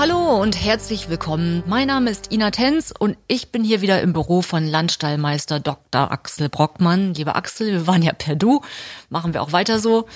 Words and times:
Hallo 0.00 0.40
und 0.40 0.58
herzlich 0.58 1.10
willkommen. 1.10 1.62
Mein 1.66 1.88
Name 1.88 2.08
ist 2.08 2.32
Ina 2.32 2.50
Tenz 2.52 2.90
und 2.98 3.18
ich 3.26 3.52
bin 3.52 3.62
hier 3.62 3.82
wieder 3.82 4.00
im 4.00 4.14
Büro 4.14 4.40
von 4.40 4.66
Landstallmeister 4.66 5.60
Dr. 5.60 6.10
Axel 6.10 6.48
Brockmann. 6.48 7.12
Lieber 7.12 7.36
Axel, 7.36 7.70
wir 7.70 7.86
waren 7.86 8.00
ja 8.00 8.14
per 8.14 8.34
Du, 8.34 8.62
machen 9.10 9.34
wir 9.34 9.42
auch 9.42 9.52
weiter 9.52 9.78
so. 9.78 10.08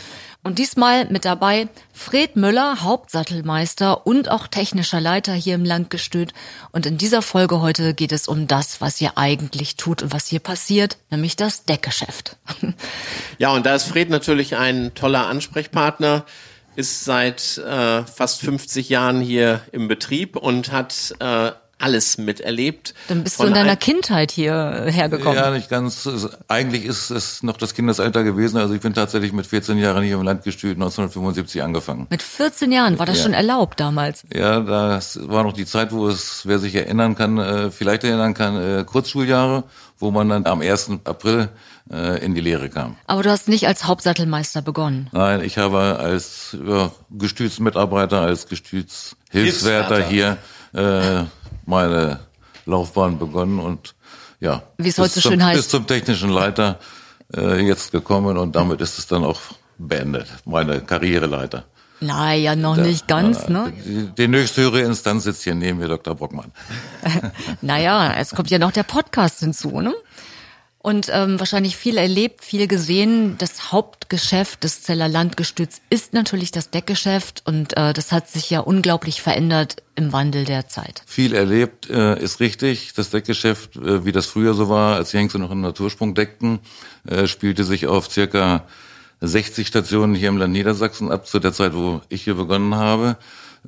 Und 0.42 0.58
diesmal 0.58 1.04
mit 1.10 1.26
dabei 1.26 1.68
Fred 1.92 2.34
Müller, 2.34 2.80
Hauptsattelmeister 2.80 4.06
und 4.06 4.30
auch 4.30 4.46
technischer 4.46 5.02
Leiter 5.02 5.34
hier 5.34 5.54
im 5.54 5.66
Landgestüt. 5.66 6.32
Und 6.72 6.86
in 6.86 6.96
dieser 6.96 7.20
Folge 7.20 7.60
heute 7.60 7.92
geht 7.92 8.12
es 8.12 8.26
um 8.26 8.46
das, 8.46 8.80
was 8.80 8.98
ihr 9.02 9.18
eigentlich 9.18 9.76
tut 9.76 10.02
und 10.02 10.14
was 10.14 10.28
hier 10.28 10.40
passiert, 10.40 10.96
nämlich 11.10 11.36
das 11.36 11.66
Deckgeschäft. 11.66 12.38
Ja, 13.36 13.50
und 13.50 13.66
da 13.66 13.74
ist 13.74 13.84
Fred 13.84 14.10
natürlich 14.10 14.56
ein 14.56 14.94
toller 14.94 15.26
Ansprechpartner 15.26 16.24
ist 16.76 17.04
seit 17.04 17.58
äh, 17.58 18.04
fast 18.04 18.40
50 18.40 18.88
Jahren 18.88 19.20
hier 19.20 19.60
im 19.72 19.88
Betrieb 19.88 20.36
und 20.36 20.72
hat 20.72 21.14
äh, 21.20 21.52
alles 21.84 22.18
miterlebt. 22.18 22.94
Dann 23.08 23.22
bist 23.22 23.38
du 23.38 23.44
in 23.44 23.54
deiner 23.54 23.76
Kindheit 23.76 24.30
hier 24.30 24.86
hergekommen. 24.88 25.36
Ja, 25.36 25.50
nicht 25.50 25.68
ganz. 25.68 26.08
Eigentlich 26.48 26.84
ist 26.84 27.10
es 27.10 27.42
noch 27.42 27.56
das 27.58 27.74
Kindesalter 27.74 28.24
gewesen. 28.24 28.56
Also 28.56 28.74
ich 28.74 28.80
bin 28.80 28.94
tatsächlich 28.94 29.32
mit 29.32 29.46
14 29.46 29.76
Jahren 29.78 30.02
hier 30.02 30.16
im 30.16 30.22
Landgestüt 30.22 30.76
1975 30.76 31.62
angefangen. 31.62 32.06
Mit 32.10 32.22
14 32.22 32.72
Jahren 32.72 32.98
war 32.98 33.06
das 33.06 33.18
Ja. 33.18 33.22
schon 33.24 33.34
erlaubt 33.34 33.78
damals. 33.80 34.24
Ja, 34.34 34.60
das 34.60 35.18
war 35.28 35.42
noch 35.44 35.52
die 35.52 35.66
Zeit, 35.66 35.92
wo 35.92 36.08
es, 36.08 36.42
wer 36.44 36.58
sich 36.58 36.74
erinnern 36.74 37.14
kann, 37.14 37.38
äh, 37.38 37.70
vielleicht 37.70 38.04
erinnern 38.04 38.34
kann, 38.34 38.56
äh, 38.56 38.84
Kurzschuljahre, 38.84 39.64
wo 39.98 40.10
man 40.10 40.28
dann 40.30 40.46
am 40.46 40.62
1. 40.62 41.00
April 41.04 41.50
äh, 41.92 42.24
in 42.24 42.34
die 42.34 42.40
Lehre 42.40 42.70
kam. 42.70 42.96
Aber 43.06 43.22
du 43.22 43.30
hast 43.30 43.46
nicht 43.48 43.66
als 43.66 43.84
Hauptsattelmeister 43.84 44.62
begonnen. 44.62 45.08
Nein, 45.12 45.42
ich 45.44 45.58
habe 45.58 45.98
als 45.98 46.56
ja, 46.66 46.90
Gestütsmitarbeiter, 47.10 48.22
als 48.22 48.48
Gestütshilfswärter 48.48 49.96
Hilfswärter. 49.98 50.08
hier 50.08 50.38
äh, 50.72 51.24
meine 51.66 52.20
Laufbahn 52.66 53.18
begonnen 53.18 53.58
und 53.58 53.94
ja, 54.40 54.62
Wie 54.76 54.88
es 54.88 54.96
bis 54.96 54.98
heute 55.04 55.14
so 55.14 55.20
zum, 55.20 55.30
schön 55.32 55.44
heißt. 55.44 55.56
bis 55.56 55.68
zum 55.68 55.86
technischen 55.86 56.30
Leiter 56.30 56.78
äh, 57.34 57.60
jetzt 57.60 57.92
gekommen 57.92 58.36
und 58.36 58.54
damit 58.56 58.80
ist 58.80 58.98
es 58.98 59.06
dann 59.06 59.24
auch 59.24 59.40
beendet, 59.78 60.26
meine 60.44 60.80
Karriereleiter. 60.80 61.64
Naja, 62.00 62.54
noch 62.54 62.76
nicht 62.76 63.08
ganz, 63.08 63.48
ne? 63.48 63.72
Die, 63.84 64.08
die 64.18 64.28
nächsthöhere 64.28 64.80
Instanz 64.80 65.24
sitzt 65.24 65.44
hier 65.44 65.54
neben 65.54 65.78
mir, 65.78 65.88
Dr. 65.88 66.14
Brockmann. 66.14 66.52
Naja, 67.62 68.14
es 68.18 68.34
kommt 68.34 68.50
ja 68.50 68.58
noch 68.58 68.72
der 68.72 68.82
Podcast 68.82 69.40
hinzu, 69.40 69.80
ne? 69.80 69.94
Und 70.84 71.08
ähm, 71.10 71.40
wahrscheinlich 71.40 71.78
viel 71.78 71.96
erlebt, 71.96 72.44
viel 72.44 72.66
gesehen. 72.66 73.36
Das 73.38 73.72
Hauptgeschäft 73.72 74.64
des 74.64 74.82
Zeller 74.82 75.08
Landgestüts 75.08 75.80
ist 75.88 76.12
natürlich 76.12 76.50
das 76.50 76.68
Deckgeschäft 76.68 77.42
und 77.46 77.74
äh, 77.78 77.94
das 77.94 78.12
hat 78.12 78.28
sich 78.28 78.50
ja 78.50 78.60
unglaublich 78.60 79.22
verändert 79.22 79.82
im 79.94 80.12
Wandel 80.12 80.44
der 80.44 80.68
Zeit. 80.68 81.02
Viel 81.06 81.32
erlebt 81.32 81.88
äh, 81.88 82.22
ist 82.22 82.38
richtig. 82.38 82.92
Das 82.92 83.08
Deckgeschäft, 83.08 83.76
äh, 83.76 84.04
wie 84.04 84.12
das 84.12 84.26
früher 84.26 84.52
so 84.52 84.68
war, 84.68 84.96
als 84.96 85.12
die 85.12 85.16
Hengste 85.16 85.38
noch 85.38 85.50
im 85.50 85.62
Natursprung 85.62 86.14
deckten, 86.14 86.58
äh, 87.08 87.26
spielte 87.28 87.64
sich 87.64 87.86
auf 87.86 88.10
circa 88.10 88.66
60 89.22 89.66
Stationen 89.66 90.14
hier 90.14 90.28
im 90.28 90.36
Land 90.36 90.52
Niedersachsen 90.52 91.10
ab, 91.10 91.26
zu 91.26 91.38
der 91.38 91.54
Zeit, 91.54 91.74
wo 91.74 92.02
ich 92.10 92.24
hier 92.24 92.34
begonnen 92.34 92.74
habe. 92.74 93.16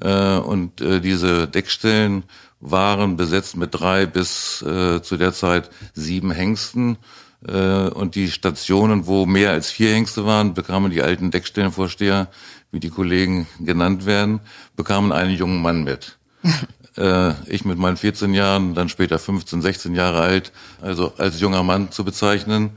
Äh, 0.00 0.38
und 0.38 0.80
äh, 0.80 1.00
diese 1.00 1.48
Deckstellen 1.48 2.24
waren 2.60 3.16
besetzt 3.16 3.56
mit 3.56 3.70
drei 3.72 4.06
bis 4.06 4.62
äh, 4.62 5.02
zu 5.02 5.16
der 5.16 5.32
Zeit 5.32 5.70
sieben 5.94 6.30
Hengsten. 6.30 6.98
Äh, 7.46 7.88
und 7.88 8.14
die 8.14 8.30
Stationen, 8.30 9.06
wo 9.06 9.26
mehr 9.26 9.50
als 9.50 9.70
vier 9.70 9.94
Hengste 9.94 10.26
waren, 10.26 10.54
bekamen 10.54 10.90
die 10.90 11.02
alten 11.02 11.30
Deckstellenvorsteher, 11.30 12.28
wie 12.72 12.80
die 12.80 12.90
Kollegen 12.90 13.46
genannt 13.60 14.06
werden, 14.06 14.40
bekamen 14.74 15.12
einen 15.12 15.34
jungen 15.34 15.62
Mann 15.62 15.84
mit. 15.84 16.18
äh, 16.96 17.32
ich 17.46 17.64
mit 17.64 17.78
meinen 17.78 17.96
14 17.96 18.34
Jahren, 18.34 18.74
dann 18.74 18.88
später 18.88 19.18
15, 19.18 19.62
16 19.62 19.94
Jahre 19.94 20.20
alt, 20.22 20.52
also 20.82 21.12
als 21.18 21.40
junger 21.40 21.62
Mann 21.62 21.90
zu 21.90 22.04
bezeichnen, 22.04 22.70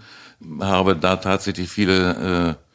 habe 0.60 0.96
da 0.96 1.18
tatsächlich 1.18 1.70
viele 1.70 2.58
äh, 2.60 2.69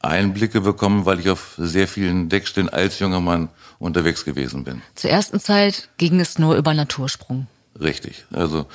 Einblicke 0.00 0.62
bekommen, 0.62 1.04
weil 1.04 1.20
ich 1.20 1.28
auf 1.30 1.54
sehr 1.58 1.86
vielen 1.86 2.28
Deckstellen 2.28 2.68
als 2.68 2.98
junger 2.98 3.20
Mann 3.20 3.50
unterwegs 3.78 4.24
gewesen 4.24 4.64
bin. 4.64 4.82
Zur 4.94 5.10
ersten 5.10 5.40
Zeit 5.40 5.88
ging 5.98 6.20
es 6.20 6.38
nur 6.38 6.56
über 6.56 6.74
Natursprung. 6.74 7.46
Richtig. 7.78 8.24
Also 8.32 8.66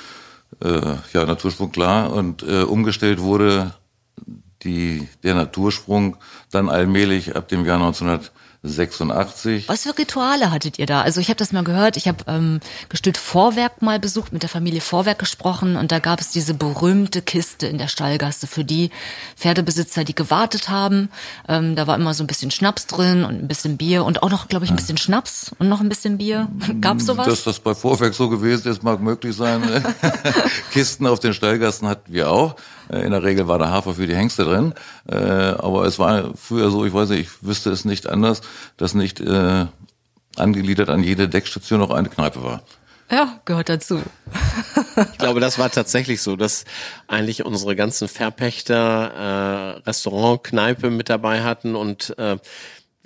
äh, 0.62 0.96
ja, 1.12 1.26
Natursprung 1.26 1.72
klar. 1.72 2.12
Und 2.12 2.42
äh, 2.42 2.62
umgestellt 2.62 3.20
wurde 3.20 3.74
die, 4.62 5.08
der 5.22 5.34
Natursprung 5.34 6.16
dann 6.50 6.68
allmählich 6.68 7.36
ab 7.36 7.48
dem 7.48 7.64
Jahr 7.64 7.78
1986. 8.66 9.68
Was 9.68 9.82
für 9.82 9.96
Rituale 9.96 10.50
hattet 10.50 10.78
ihr 10.78 10.86
da? 10.86 11.02
Also 11.02 11.20
ich 11.20 11.28
habe 11.28 11.36
das 11.36 11.52
mal 11.52 11.64
gehört, 11.64 11.96
ich 11.96 12.08
habe 12.08 12.24
ähm, 12.26 12.60
Gestüt 12.88 13.16
Vorwerk 13.16 13.82
mal 13.82 13.98
besucht, 13.98 14.32
mit 14.32 14.42
der 14.42 14.48
Familie 14.48 14.80
Vorwerk 14.80 15.18
gesprochen 15.18 15.76
und 15.76 15.92
da 15.92 15.98
gab 15.98 16.20
es 16.20 16.30
diese 16.30 16.54
berühmte 16.54 17.22
Kiste 17.22 17.66
in 17.66 17.78
der 17.78 17.88
Stallgasse 17.88 18.46
für 18.46 18.64
die 18.64 18.90
Pferdebesitzer, 19.36 20.04
die 20.04 20.14
gewartet 20.14 20.68
haben. 20.68 21.10
Ähm, 21.48 21.76
da 21.76 21.86
war 21.86 21.96
immer 21.96 22.14
so 22.14 22.24
ein 22.24 22.26
bisschen 22.26 22.50
Schnaps 22.50 22.86
drin 22.86 23.24
und 23.24 23.42
ein 23.42 23.48
bisschen 23.48 23.76
Bier 23.76 24.04
und 24.04 24.22
auch 24.22 24.30
noch, 24.30 24.48
glaube 24.48 24.64
ich, 24.64 24.70
ein 24.70 24.76
bisschen 24.76 24.98
Schnaps 24.98 25.52
und 25.58 25.68
noch 25.68 25.80
ein 25.80 25.88
bisschen 25.88 26.18
Bier. 26.18 26.48
Gab's 26.80 27.06
sowas? 27.06 27.26
Dass 27.26 27.44
das 27.44 27.60
bei 27.60 27.74
Vorwerk 27.74 28.14
so 28.14 28.28
gewesen 28.28 28.70
ist, 28.70 28.82
mag 28.82 29.00
möglich 29.00 29.36
sein. 29.36 29.62
Kisten 30.72 31.06
auf 31.06 31.20
den 31.20 31.34
Stallgassen 31.34 31.88
hatten 31.88 32.12
wir 32.12 32.30
auch. 32.30 32.56
Äh, 32.90 33.00
In 33.04 33.10
der 33.12 33.22
Regel 33.22 33.48
war 33.48 33.58
der 33.58 33.70
Hafer 33.70 33.94
für 33.94 34.06
die 34.06 34.16
Hengste 34.16 34.44
drin. 34.44 34.74
Äh, 35.08 35.16
Aber 35.16 35.84
es 35.84 35.98
war 35.98 36.32
früher 36.36 36.70
so, 36.70 36.84
ich 36.84 36.92
weiß 36.94 37.10
nicht, 37.10 37.20
ich 37.28 37.46
wüsste 37.46 37.70
es 37.70 37.84
nicht 37.84 38.08
anders, 38.08 38.40
dass 38.76 38.94
nicht 38.94 39.20
äh, 39.20 39.66
angegliedert 40.36 40.88
an 40.90 41.02
jede 41.02 41.28
Deckstation 41.28 41.80
auch 41.82 41.90
eine 41.90 42.08
Kneipe 42.08 42.42
war. 42.44 42.62
ja, 43.10 43.40
gehört 43.44 43.68
dazu. 43.68 44.00
Ich 45.12 45.18
glaube, 45.18 45.40
das 45.40 45.58
war 45.58 45.70
tatsächlich 45.70 46.22
so, 46.22 46.36
dass 46.36 46.64
eigentlich 47.06 47.44
unsere 47.44 47.76
ganzen 47.76 48.08
Verpächter 48.08 49.76
äh, 49.76 49.88
Restaurant, 49.88 50.42
Kneipe 50.42 50.88
mit 50.90 51.10
dabei 51.10 51.42
hatten 51.42 51.74
und 51.76 52.16
äh, 52.18 52.38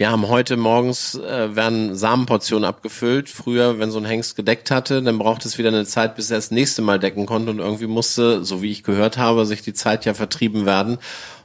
wir 0.01 0.11
haben 0.11 0.29
heute 0.29 0.57
morgens 0.57 1.15
äh, 1.15 1.55
werden 1.55 1.95
Samenportionen 1.95 2.65
abgefüllt. 2.65 3.29
Früher, 3.29 3.79
wenn 3.79 3.91
so 3.91 3.99
ein 3.99 4.07
Hengst 4.07 4.35
gedeckt 4.35 4.71
hatte, 4.71 5.03
dann 5.03 5.19
brauchte 5.19 5.47
es 5.47 5.59
wieder 5.59 5.69
eine 5.69 5.85
Zeit, 5.85 6.17
bis 6.17 6.31
er 6.31 6.39
das 6.39 6.51
nächste 6.51 6.81
Mal 6.81 6.99
decken 6.99 7.27
konnte 7.27 7.51
und 7.51 7.59
irgendwie 7.59 7.87
musste, 7.87 8.43
so 8.43 8.63
wie 8.63 8.71
ich 8.71 8.83
gehört 8.83 9.19
habe, 9.19 9.45
sich 9.45 9.61
die 9.61 9.75
Zeit 9.75 10.07
ja 10.07 10.15
vertrieben 10.15 10.65
werden. 10.65 10.97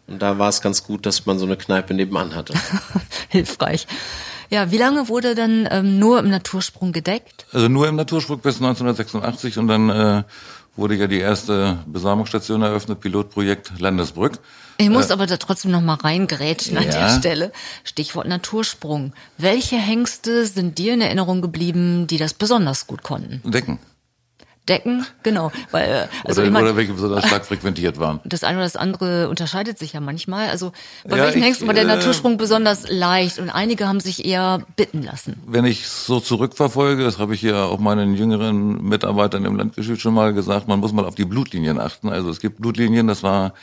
Und 0.07 0.21
da 0.21 0.39
war 0.39 0.47
es 0.47 0.61
ganz 0.61 0.85
gut, 0.85 1.05
dass 1.05 1.25
man 1.25 1.38
so 1.38 1.45
eine 1.45 1.57
Kneipe 1.57 1.94
nebenan 1.94 2.33
hatte. 2.33 2.53
Hilfreich. 3.27 3.88
Ja, 4.49 4.71
wie 4.71 4.77
lange 4.77 5.09
wurde 5.09 5.35
dann 5.35 5.67
ähm, 5.69 5.99
nur 5.99 6.19
im 6.19 6.29
Natursprung 6.29 6.94
gedeckt? 6.94 7.47
Also 7.51 7.67
nur 7.67 7.89
im 7.89 7.97
Natursprung 7.97 8.39
bis 8.39 8.55
1986 8.55 9.57
und 9.57 9.67
dann 9.67 9.89
äh, 9.89 10.23
wurde 10.75 10.96
ja 10.96 11.08
die 11.08 11.19
erste 11.19 11.80
Besamungsstation 11.86 12.62
eröffnet, 12.62 13.00
Pilotprojekt 13.00 13.80
Landesbrück. 13.80 14.40
Ich 14.78 14.90
muss 14.90 15.09
aber 15.09 15.25
da 15.25 15.38
trotzdem 15.38 15.72
noch 15.72 15.81
mal 15.81 15.94
reingerätschen 15.96 16.78
an 16.78 16.84
Ja. 16.84 16.91
der 16.91 17.19
Stelle. 17.19 17.52
Stichwort 17.86 18.28
Natursprung. 18.28 19.13
Welche 19.38 19.78
Hengste 19.78 20.46
sind 20.46 20.78
dir 20.78 20.94
in 20.94 21.02
Erinnerung 21.02 21.41
geblieben, 21.41 22.08
die 22.08 22.18
das 22.18 22.34
besonders 22.34 22.86
gut 22.88 23.02
konnten? 23.03 23.41
Decken. 23.50 23.80
Decken, 24.67 25.05
genau. 25.23 25.51
Weil, 25.71 25.89
äh, 25.89 26.07
also 26.27 26.41
oder, 26.41 26.47
ich 26.47 26.53
mein, 26.53 26.63
oder 26.63 26.75
welche 26.75 26.93
besonders 26.93 27.27
stark 27.27 27.45
frequentiert 27.45 27.99
waren. 27.99 28.19
das 28.25 28.43
eine 28.43 28.57
oder 28.57 28.65
das 28.65 28.75
andere 28.75 29.29
unterscheidet 29.29 29.77
sich 29.77 29.93
ja 29.93 29.99
manchmal. 29.99 30.49
Also 30.49 30.71
bei 31.07 31.17
Ja, 31.17 31.23
welchen 31.23 31.39
ich, 31.39 31.45
Hengsten 31.45 31.67
war 31.67 31.73
der 31.73 31.83
äh, 31.83 31.88
Natursprung 31.88 32.38
besonders 32.38 32.89
leicht 32.89 33.39
und 33.39 33.50
einige 33.50 33.88
haben 33.88 34.00
sich 34.00 34.25
eher 34.25 34.65
bitten 34.75 35.03
lassen. 35.03 35.41
Wenn 35.45 35.65
ich 35.65 35.88
so 35.88 36.19
zurückverfolge, 36.19 37.03
das 37.03 37.19
habe 37.19 37.35
ich 37.35 37.41
ja 37.41 37.65
auch 37.65 37.79
meinen 37.79 38.15
jüngeren 38.15 38.83
Mitarbeitern 38.83 39.45
im 39.45 39.56
Landgeschütz 39.56 40.01
schon 40.01 40.13
mal 40.13 40.33
gesagt, 40.33 40.68
man 40.68 40.79
muss 40.79 40.94
mal 40.94 41.06
auf 41.06 41.15
die 41.15 41.25
Blutlinien 41.25 41.79
achten. 41.79 42.09
Also 42.09 42.29
es 42.29 42.39
gibt 42.39 42.59
Blutlinien, 42.59 43.07
das 43.07 43.23
war 43.23 43.53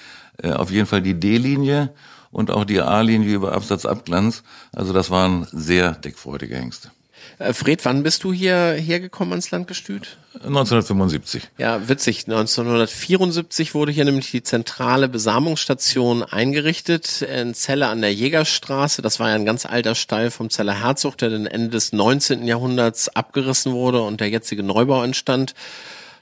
äh, 0.43 0.52
auf 0.52 0.70
jeden 0.70 0.87
Fall 0.87 1.02
die 1.02 1.19
D-Linie 1.19 1.90
und 2.31 2.50
auch 2.50 2.64
die 2.64 2.81
A-Linie 2.81 3.34
über 3.34 3.52
Absatzabglanz. 3.52 4.43
Also 4.72 4.93
das 4.93 5.10
waren 5.10 5.46
sehr 5.52 5.93
deckfreudige 5.93 6.56
Hengste. 6.56 6.90
Äh, 7.38 7.52
Fred, 7.52 7.84
wann 7.84 8.02
bist 8.02 8.24
du 8.24 8.32
hier 8.32 8.72
hergekommen 8.72 9.32
ans 9.32 9.50
Landgestüt? 9.50 10.16
1975. 10.34 11.48
Ja, 11.58 11.88
witzig. 11.88 12.24
1974 12.26 13.74
wurde 13.74 13.92
hier 13.92 14.04
nämlich 14.04 14.30
die 14.30 14.42
zentrale 14.42 15.08
Besamungsstation 15.08 16.22
eingerichtet 16.22 17.22
in 17.22 17.54
Celle 17.54 17.88
an 17.88 18.00
der 18.00 18.14
Jägerstraße. 18.14 19.02
Das 19.02 19.20
war 19.20 19.28
ja 19.28 19.34
ein 19.34 19.44
ganz 19.44 19.66
alter 19.66 19.94
Stall 19.94 20.30
vom 20.30 20.50
Zeller 20.50 20.82
Herzog, 20.82 21.19
der 21.19 21.30
dann 21.30 21.46
Ende 21.46 21.70
des 21.70 21.92
19. 21.92 22.46
Jahrhunderts 22.46 23.08
abgerissen 23.08 23.72
wurde 23.72 24.02
und 24.02 24.20
der 24.20 24.30
jetzige 24.30 24.62
Neubau 24.62 25.02
entstand. 25.02 25.54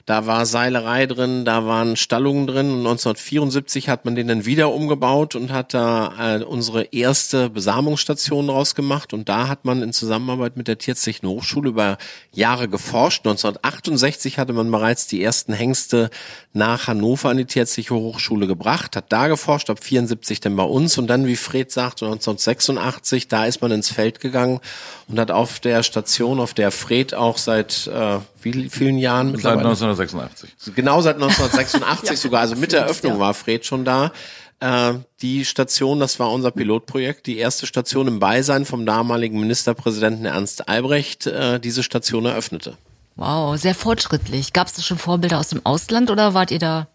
Da 0.05 0.25
war 0.25 0.45
Seilerei 0.45 1.05
drin, 1.05 1.45
da 1.45 1.65
waren 1.65 1.95
Stallungen 1.95 2.47
drin. 2.47 2.71
Und 2.71 2.79
1974 2.79 3.89
hat 3.89 4.05
man 4.05 4.15
den 4.15 4.27
dann 4.27 4.45
wieder 4.45 4.73
umgebaut 4.73 5.35
und 5.35 5.51
hat 5.51 5.73
da 5.73 6.37
äh, 6.37 6.43
unsere 6.43 6.83
erste 6.85 7.49
Besamungsstation 7.49 8.47
draus 8.47 8.75
gemacht. 8.75 9.13
Und 9.13 9.29
da 9.29 9.47
hat 9.47 9.65
man 9.65 9.81
in 9.81 9.93
Zusammenarbeit 9.93 10.57
mit 10.57 10.67
der 10.67 10.77
Tierärztlichen 10.77 11.27
Hochschule 11.27 11.69
über 11.69 11.97
Jahre 12.31 12.67
geforscht. 12.67 13.25
1968 13.25 14.37
hatte 14.37 14.53
man 14.53 14.71
bereits 14.71 15.07
die 15.07 15.23
ersten 15.23 15.53
Hengste 15.53 16.09
nach 16.53 16.87
Hannover 16.87 17.29
an 17.29 17.37
die 17.37 17.45
Tierärztliche 17.45 17.93
Hochschule 17.93 18.47
gebracht, 18.47 18.95
hat 18.95 19.05
da 19.09 19.27
geforscht, 19.27 19.69
ab 19.69 19.83
74 19.83 20.39
dann 20.41 20.55
bei 20.55 20.63
uns. 20.63 20.97
Und 20.97 21.07
dann, 21.07 21.27
wie 21.27 21.35
Fred 21.35 21.71
sagt, 21.71 22.01
1986, 22.03 23.27
da 23.27 23.45
ist 23.45 23.61
man 23.61 23.71
ins 23.71 23.89
Feld 23.89 24.19
gegangen 24.19 24.59
und 25.07 25.19
hat 25.19 25.31
auf 25.31 25.59
der 25.59 25.83
Station, 25.83 26.39
auf 26.39 26.53
der 26.53 26.71
Fred 26.71 27.13
auch 27.13 27.37
seit 27.37 27.87
äh, 27.87 28.19
wie 28.43 28.69
vielen 28.69 28.97
Jahren? 28.97 29.37
Seit 29.37 29.90
1986. 29.91 30.75
Genau 30.75 31.01
seit 31.01 31.15
1986 31.21 32.09
ja, 32.09 32.15
sogar, 32.15 32.41
also 32.41 32.55
mit 32.55 32.71
der 32.71 32.81
Eröffnung 32.81 33.13
ja. 33.13 33.19
war 33.19 33.33
Fred 33.33 33.65
schon 33.65 33.85
da. 33.85 34.11
Äh, 34.59 34.93
die 35.21 35.43
Station, 35.43 35.99
das 35.99 36.19
war 36.19 36.31
unser 36.31 36.51
Pilotprojekt, 36.51 37.25
die 37.25 37.37
erste 37.37 37.65
Station 37.65 38.07
im 38.07 38.19
Beisein 38.19 38.65
vom 38.65 38.85
damaligen 38.85 39.39
Ministerpräsidenten 39.39 40.25
Ernst 40.25 40.69
Albrecht, 40.69 41.27
äh, 41.27 41.59
diese 41.59 41.83
Station 41.83 42.25
eröffnete. 42.25 42.77
Wow, 43.15 43.57
sehr 43.59 43.75
fortschrittlich. 43.75 44.53
Gab 44.53 44.67
es 44.67 44.73
da 44.73 44.81
schon 44.81 44.97
Vorbilder 44.97 45.39
aus 45.39 45.49
dem 45.49 45.65
Ausland 45.65 46.09
oder 46.11 46.33
wart 46.33 46.51
ihr 46.51 46.59
da 46.59 46.87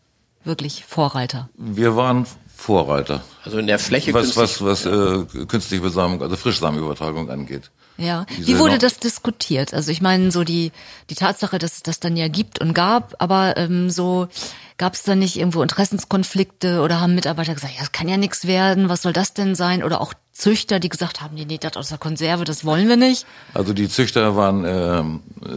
wirklich 0.44 0.84
Vorreiter? 0.86 1.48
Wir 1.56 1.96
waren 1.96 2.26
Vorreiter. 2.56 3.22
Also 3.44 3.58
in 3.58 3.66
der 3.66 3.78
Fläche 3.78 4.14
was 4.14 4.36
was 4.36 4.62
was 4.62 4.86
äh, 4.86 5.24
künstliche 5.46 5.82
Besamung, 5.82 6.22
also 6.22 6.36
Frischsamenübertragung 6.36 7.30
angeht. 7.30 7.70
Ja, 7.98 8.26
wie 8.38 8.58
wurde 8.58 8.78
das 8.78 8.98
diskutiert? 8.98 9.72
Also 9.72 9.90
ich 9.90 10.02
meine 10.02 10.30
so 10.30 10.44
die 10.44 10.72
die 11.08 11.14
Tatsache, 11.14 11.58
dass 11.58 11.76
es 11.76 11.82
das 11.82 12.00
dann 12.00 12.16
ja 12.16 12.28
gibt 12.28 12.60
und 12.60 12.74
gab, 12.74 13.14
aber 13.18 13.56
ähm, 13.56 13.90
so 13.90 14.28
gab 14.78 14.94
es 14.94 15.04
da 15.04 15.14
nicht 15.14 15.38
irgendwo 15.38 15.62
Interessenskonflikte 15.62 16.82
oder 16.82 17.00
haben 17.00 17.14
Mitarbeiter 17.14 17.54
gesagt, 17.54 17.72
ja, 17.74 17.80
das 17.80 17.92
kann 17.92 18.08
ja 18.08 18.16
nichts 18.16 18.46
werden, 18.46 18.88
was 18.88 19.02
soll 19.02 19.12
das 19.12 19.32
denn 19.32 19.54
sein? 19.54 19.82
Oder 19.82 20.00
auch 20.00 20.12
Züchter, 20.32 20.80
die 20.80 20.90
gesagt 20.90 21.22
haben, 21.22 21.34
nee, 21.34 21.46
nee, 21.46 21.56
das 21.56 21.78
aus 21.78 21.88
der 21.88 21.96
Konserve, 21.96 22.44
das 22.44 22.64
wollen 22.64 22.88
wir 22.88 22.96
nicht. 22.96 23.24
Also 23.54 23.72
die 23.72 23.88
Züchter 23.88 24.36
waren 24.36 24.64
äh, 24.64 25.02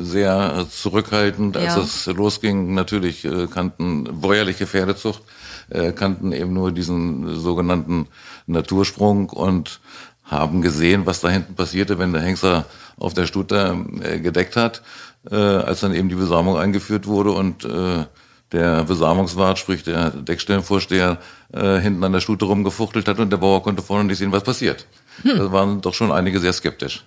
sehr 0.01 0.67
zurückhaltend, 0.69 1.57
als 1.57 1.75
ja. 1.75 1.81
es 1.81 2.05
losging. 2.05 2.73
Natürlich 2.73 3.25
äh, 3.25 3.47
kannten 3.47 4.21
bäuerliche 4.21 4.67
Pferdezucht, 4.67 5.21
äh, 5.69 5.91
kannten 5.91 6.31
eben 6.31 6.53
nur 6.53 6.71
diesen 6.71 7.35
sogenannten 7.35 8.07
Natursprung 8.47 9.29
und 9.29 9.81
haben 10.29 10.61
gesehen, 10.61 11.05
was 11.05 11.21
da 11.21 11.29
hinten 11.29 11.55
passierte, 11.55 11.99
wenn 11.99 12.13
der 12.13 12.21
Hengster 12.21 12.65
auf 12.97 13.13
der 13.13 13.25
Stute 13.25 13.85
äh, 14.01 14.19
gedeckt 14.19 14.55
hat, 14.55 14.81
äh, 15.29 15.35
als 15.35 15.81
dann 15.81 15.93
eben 15.93 16.09
die 16.09 16.15
Besamung 16.15 16.57
eingeführt 16.57 17.07
wurde 17.07 17.31
und 17.31 17.65
äh, 17.65 18.05
der 18.51 18.83
Besamungswart, 18.83 19.59
sprich 19.59 19.83
der 19.83 20.09
Deckstellenvorsteher, 20.11 21.17
äh, 21.53 21.79
hinten 21.79 22.03
an 22.03 22.13
der 22.13 22.19
Stute 22.19 22.45
rumgefuchtelt 22.45 23.07
hat 23.07 23.19
und 23.19 23.29
der 23.29 23.37
Bauer 23.37 23.61
konnte 23.63 23.81
vorne 23.81 24.05
nicht 24.05 24.17
sehen, 24.17 24.31
was 24.31 24.43
passiert. 24.43 24.85
Hm. 25.23 25.37
Da 25.37 25.51
waren 25.51 25.81
doch 25.81 25.93
schon 25.93 26.11
einige 26.11 26.39
sehr 26.39 26.53
skeptisch. 26.53 27.03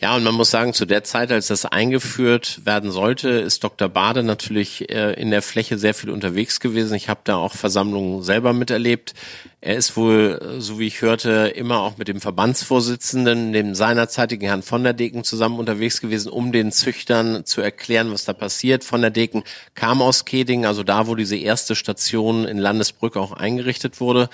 Ja, 0.00 0.16
und 0.16 0.24
man 0.24 0.34
muss 0.34 0.50
sagen, 0.50 0.72
zu 0.72 0.84
der 0.84 1.04
Zeit, 1.04 1.30
als 1.30 1.46
das 1.46 1.64
eingeführt 1.64 2.60
werden 2.64 2.90
sollte, 2.90 3.28
ist 3.28 3.62
Dr. 3.62 3.88
Bade 3.88 4.22
natürlich 4.22 4.90
äh, 4.90 5.12
in 5.12 5.30
der 5.30 5.42
Fläche 5.42 5.78
sehr 5.78 5.94
viel 5.94 6.10
unterwegs 6.10 6.60
gewesen. 6.60 6.94
Ich 6.94 7.08
habe 7.08 7.20
da 7.24 7.36
auch 7.36 7.54
Versammlungen 7.54 8.22
selber 8.22 8.52
miterlebt. 8.52 9.14
Er 9.60 9.76
ist 9.76 9.96
wohl, 9.96 10.56
so 10.58 10.80
wie 10.80 10.88
ich 10.88 11.02
hörte, 11.02 11.52
immer 11.54 11.78
auch 11.78 11.96
mit 11.96 12.08
dem 12.08 12.20
Verbandsvorsitzenden, 12.20 13.52
dem 13.52 13.76
seinerzeitigen 13.76 14.48
Herrn 14.48 14.62
von 14.64 14.82
der 14.82 14.92
Deken 14.92 15.22
zusammen 15.22 15.60
unterwegs 15.60 16.00
gewesen, 16.00 16.32
um 16.32 16.50
den 16.50 16.72
Züchtern 16.72 17.44
zu 17.44 17.60
erklären, 17.60 18.10
was 18.12 18.24
da 18.24 18.32
passiert. 18.32 18.82
Von 18.82 19.02
der 19.02 19.10
Deken 19.10 19.44
kam 19.76 20.02
aus 20.02 20.24
Keding, 20.24 20.66
also 20.66 20.82
da, 20.82 21.06
wo 21.06 21.14
diese 21.14 21.36
erste 21.36 21.76
Station 21.76 22.44
in 22.44 22.58
Landesbrück 22.58 23.16
auch 23.16 23.30
eingerichtet 23.30 24.00
wurde. 24.00 24.28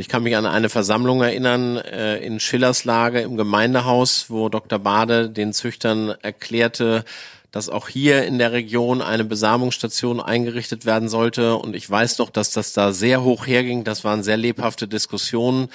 Ich 0.00 0.08
kann 0.08 0.22
mich 0.22 0.34
an 0.34 0.46
eine 0.46 0.70
Versammlung 0.70 1.20
erinnern 1.20 1.76
äh, 1.76 2.16
in 2.24 2.40
Schillers 2.40 2.86
Lage 2.86 3.20
im 3.20 3.36
Gemeindehaus, 3.36 4.30
wo 4.30 4.48
Dr. 4.48 4.78
Bade 4.78 5.28
den 5.28 5.52
Züchtern 5.52 6.14
erklärte, 6.22 7.04
dass 7.50 7.68
auch 7.68 7.86
hier 7.86 8.24
in 8.24 8.38
der 8.38 8.52
Region 8.52 9.02
eine 9.02 9.26
Besamungsstation 9.26 10.18
eingerichtet 10.18 10.86
werden 10.86 11.10
sollte. 11.10 11.56
Und 11.56 11.76
ich 11.76 11.88
weiß 11.90 12.16
noch, 12.16 12.30
dass 12.30 12.50
das 12.50 12.72
da 12.72 12.92
sehr 12.92 13.22
hoch 13.22 13.46
herging. 13.46 13.84
Das 13.84 14.02
waren 14.02 14.22
sehr 14.22 14.38
lebhafte 14.38 14.88
Diskussionen. 14.88 15.68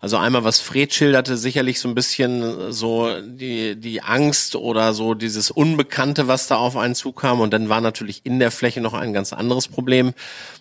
Also 0.00 0.16
einmal, 0.16 0.44
was 0.44 0.60
Fred 0.60 0.94
schilderte, 0.94 1.36
sicherlich 1.36 1.80
so 1.80 1.88
ein 1.88 1.94
bisschen 1.96 2.70
so 2.70 3.20
die, 3.20 3.74
die 3.74 4.00
Angst 4.00 4.54
oder 4.54 4.94
so 4.94 5.14
dieses 5.14 5.50
Unbekannte, 5.50 6.28
was 6.28 6.46
da 6.46 6.56
auf 6.56 6.76
einen 6.76 6.94
zukam. 6.94 7.40
Und 7.40 7.52
dann 7.52 7.68
war 7.68 7.80
natürlich 7.80 8.20
in 8.24 8.38
der 8.38 8.52
Fläche 8.52 8.80
noch 8.80 8.94
ein 8.94 9.12
ganz 9.12 9.32
anderes 9.32 9.66
Problem, 9.66 10.14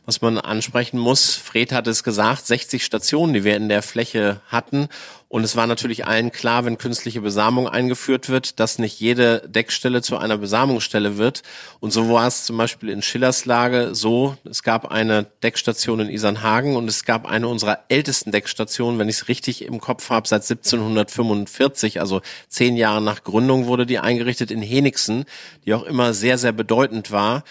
was 0.07 0.21
man 0.21 0.39
ansprechen 0.39 0.97
muss. 0.97 1.35
Fred 1.35 1.71
hat 1.71 1.85
es 1.85 2.03
gesagt, 2.03 2.47
60 2.47 2.83
Stationen, 2.83 3.33
die 3.33 3.43
wir 3.43 3.55
in 3.55 3.69
der 3.69 3.83
Fläche 3.83 4.41
hatten. 4.47 4.89
Und 5.29 5.43
es 5.43 5.57
war 5.57 5.67
natürlich 5.67 6.07
allen 6.07 6.31
klar, 6.31 6.63
wenn 6.63 6.77
künstliche 6.77 7.19
Besamung 7.19 7.67
eingeführt 7.67 8.29
wird, 8.29 8.61
dass 8.61 8.79
nicht 8.79 8.99
jede 9.01 9.41
Deckstelle 9.47 10.01
zu 10.01 10.17
einer 10.17 10.37
Besamungsstelle 10.37 11.17
wird. 11.17 11.43
Und 11.81 11.91
so 11.91 12.09
war 12.09 12.27
es 12.27 12.45
zum 12.45 12.55
Beispiel 12.55 12.89
in 12.89 13.01
Schillers 13.01 13.43
Lage 13.45 13.93
so, 13.93 14.37
es 14.49 14.63
gab 14.63 14.89
eine 14.89 15.25
Deckstation 15.43 15.99
in 15.99 16.09
Isernhagen 16.09 16.77
und 16.77 16.87
es 16.87 17.03
gab 17.03 17.25
eine 17.25 17.49
unserer 17.49 17.79
ältesten 17.89 18.31
Deckstationen, 18.31 18.99
wenn 18.99 19.09
ich 19.09 19.17
es 19.17 19.27
richtig 19.27 19.65
im 19.65 19.81
Kopf 19.81 20.09
habe, 20.09 20.27
seit 20.27 20.43
1745, 20.43 21.99
also 21.99 22.21
zehn 22.47 22.77
Jahre 22.77 23.01
nach 23.01 23.23
Gründung 23.23 23.65
wurde 23.65 23.85
die 23.85 23.99
eingerichtet 23.99 24.49
in 24.49 24.61
Henigsen, 24.61 25.25
die 25.65 25.73
auch 25.73 25.83
immer 25.83 26.13
sehr, 26.13 26.37
sehr 26.37 26.53
bedeutend 26.53 27.11
war. 27.11 27.43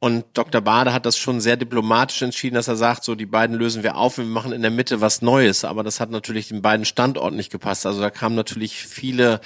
Und 0.00 0.24
Dr. 0.34 0.60
Bade 0.60 0.92
hat 0.92 1.06
das 1.06 1.18
schon 1.18 1.40
sehr 1.40 1.56
diplomatisch 1.56 2.22
entschieden, 2.22 2.54
dass 2.54 2.68
er 2.68 2.76
sagt, 2.76 3.02
so 3.02 3.16
die 3.16 3.26
beiden 3.26 3.56
lösen 3.56 3.82
wir 3.82 3.96
auf 3.96 4.18
und 4.18 4.24
wir 4.26 4.32
machen 4.32 4.52
in 4.52 4.62
der 4.62 4.70
Mitte 4.70 5.00
was 5.00 5.22
Neues. 5.22 5.64
Aber 5.64 5.82
das 5.82 5.98
hat 5.98 6.10
natürlich 6.10 6.48
den 6.48 6.62
beiden 6.62 6.84
Standorten 6.84 7.36
nicht 7.36 7.50
gepasst. 7.50 7.84
Also 7.84 8.00
da 8.00 8.10
kamen 8.10 8.36
natürlich 8.36 8.76
viele 8.76 9.40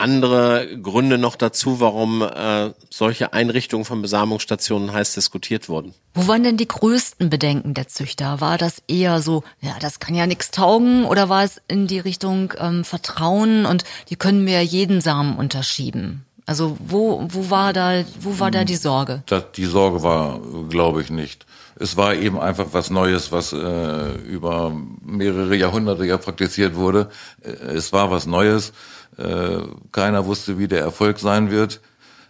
andere 0.00 0.78
Gründe 0.82 1.18
noch 1.18 1.36
dazu, 1.36 1.78
warum 1.78 2.22
äh, 2.22 2.70
solche 2.88 3.32
Einrichtungen 3.32 3.84
von 3.84 4.02
Besamungsstationen 4.02 4.92
heiß 4.92 5.14
diskutiert 5.14 5.68
wurden. 5.68 5.94
Wo 6.14 6.26
waren 6.26 6.42
denn 6.42 6.56
die 6.56 6.66
größten 6.66 7.30
Bedenken 7.30 7.74
der 7.74 7.86
Züchter? 7.86 8.40
War 8.40 8.58
das 8.58 8.82
eher 8.88 9.20
so, 9.20 9.44
ja, 9.60 9.76
das 9.80 10.00
kann 10.00 10.14
ja 10.14 10.26
nichts 10.26 10.50
taugen, 10.50 11.04
oder 11.04 11.28
war 11.28 11.44
es 11.44 11.60
in 11.68 11.86
die 11.86 11.98
Richtung 11.98 12.54
ähm, 12.58 12.84
Vertrauen 12.84 13.66
und 13.66 13.84
die 14.08 14.16
können 14.16 14.42
mir 14.42 14.62
jeden 14.64 15.00
Samen 15.00 15.36
unterschieben? 15.36 16.24
Also 16.50 16.76
wo, 16.80 17.28
wo 17.30 17.48
war 17.48 17.72
da, 17.72 18.02
wo 18.18 18.40
war 18.40 18.50
da 18.50 18.64
die 18.64 18.74
Sorge? 18.74 19.22
Das, 19.26 19.52
die 19.54 19.66
Sorge 19.66 20.02
war, 20.02 20.40
glaube 20.68 21.00
ich, 21.00 21.08
nicht. 21.08 21.46
Es 21.76 21.96
war 21.96 22.16
eben 22.16 22.40
einfach 22.40 22.66
was 22.72 22.90
Neues, 22.90 23.30
was 23.30 23.52
äh, 23.52 24.14
über 24.28 24.76
mehrere 25.04 25.54
Jahrhunderte 25.54 26.04
ja 26.06 26.18
praktiziert 26.18 26.74
wurde. 26.74 27.08
Äh, 27.44 27.50
es 27.76 27.92
war 27.92 28.10
was 28.10 28.26
Neues. 28.26 28.72
Äh, 29.16 29.58
keiner 29.92 30.26
wusste, 30.26 30.58
wie 30.58 30.66
der 30.66 30.80
Erfolg 30.80 31.20
sein 31.20 31.52
wird. 31.52 31.80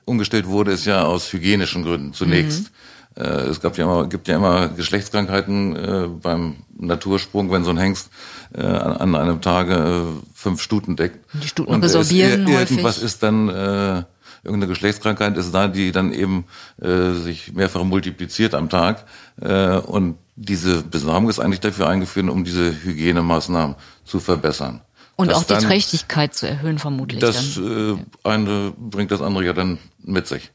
Umgestellt 0.05 0.47
wurde 0.47 0.73
es 0.73 0.85
ja 0.85 1.05
aus 1.05 1.33
hygienischen 1.33 1.83
Gründen 1.83 2.13
zunächst. 2.13 2.65
Mhm. 2.65 2.77
Äh, 3.21 3.49
es 3.51 3.61
gab 3.61 3.77
ja 3.77 3.85
immer, 3.85 4.07
gibt 4.07 4.29
ja 4.29 4.37
immer 4.37 4.69
Geschlechtskrankheiten 4.69 5.77
äh, 5.77 6.09
beim 6.09 6.57
Natursprung, 6.79 7.51
wenn 7.53 7.65
so 7.65 7.71
ein 7.71 7.79
Hengst 7.79 8.11
äh, 8.55 8.63
an, 8.63 8.97
an 8.97 9.15
einem 9.15 9.41
Tage 9.41 9.75
äh, 9.75 10.27
fünf 10.35 10.63
Stuten 10.63 10.97
deckt. 10.97 11.19
Die 11.35 11.49
Stuten 11.49 11.73
und 11.73 11.85
resorbieren 11.85 12.47
es, 12.49 12.71
Irgendwas 12.71 12.99
ist 12.99 13.23
dann 13.23 13.49
äh, 13.49 14.03
irgendeine 14.43 14.69
Geschlechtskrankheit 14.69 15.37
ist 15.37 15.53
da, 15.53 15.69
die 15.69 15.93
dann 15.93 16.13
eben 16.13 16.45
äh, 16.81 17.13
sich 17.13 17.53
mehrfach 17.53 17.85
multipliziert 17.85 18.55
am 18.55 18.71
Tag. 18.71 19.05
Äh, 19.41 19.77
und 19.77 20.17
diese 20.37 20.83
Besamung 20.83 21.29
ist 21.29 21.39
eigentlich 21.39 21.61
dafür 21.61 21.89
eingeführt, 21.89 22.31
um 22.31 22.45
diese 22.45 22.83
Hygienemaßnahmen 22.83 23.77
zu 24.05 24.21
verbessern. 24.21 24.81
Und 25.17 25.29
das 25.29 25.37
auch 25.37 25.45
die 25.45 25.55
dann, 25.55 25.65
Trächtigkeit 25.65 26.35
zu 26.35 26.49
erhöhen, 26.49 26.79
vermutlich. 26.79 27.21
Das 27.21 27.59
äh, 27.59 27.97
eine 28.25 28.73
bringt 28.79 29.11
das 29.11 29.21
andere 29.21 29.45
ja 29.45 29.53
dann 29.53 29.79
mit 30.03 30.27
sich. 30.27 30.51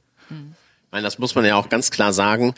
Meine, 0.96 1.04
das 1.04 1.20
muss 1.20 1.36
man 1.36 1.44
ja 1.44 1.58
auch 1.58 1.68
ganz 1.68 1.92
klar 1.92 2.14
sagen, 2.14 2.54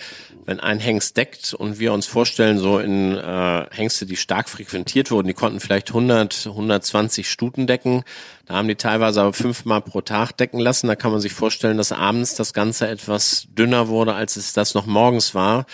wenn 0.46 0.60
ein 0.60 0.80
Hengst 0.80 1.18
deckt 1.18 1.56
und 1.56 1.80
wir 1.80 1.92
uns 1.92 2.06
vorstellen, 2.06 2.60
so 2.60 2.78
in 2.78 3.18
äh, 3.18 3.66
Hengste, 3.72 4.06
die 4.06 4.16
stark 4.16 4.48
frequentiert 4.48 5.10
wurden, 5.10 5.26
die 5.28 5.34
konnten 5.34 5.60
vielleicht 5.60 5.88
100, 5.88 6.46
120 6.46 7.28
Stuten 7.28 7.66
decken, 7.66 8.04
da 8.46 8.54
haben 8.54 8.68
die 8.68 8.76
teilweise 8.76 9.22
aber 9.22 9.34
fünfmal 9.34 9.82
pro 9.82 10.02
Tag 10.02 10.34
decken 10.34 10.60
lassen. 10.60 10.86
Da 10.86 10.96
kann 10.96 11.12
man 11.12 11.20
sich 11.20 11.34
vorstellen, 11.34 11.78
dass 11.78 11.92
abends 11.92 12.36
das 12.36 12.54
Ganze 12.54 12.88
etwas 12.88 13.48
dünner 13.58 13.88
wurde, 13.88 14.14
als 14.14 14.36
es 14.36 14.54
das 14.54 14.76
noch 14.76 14.86
morgens 14.86 15.34
war. 15.34 15.66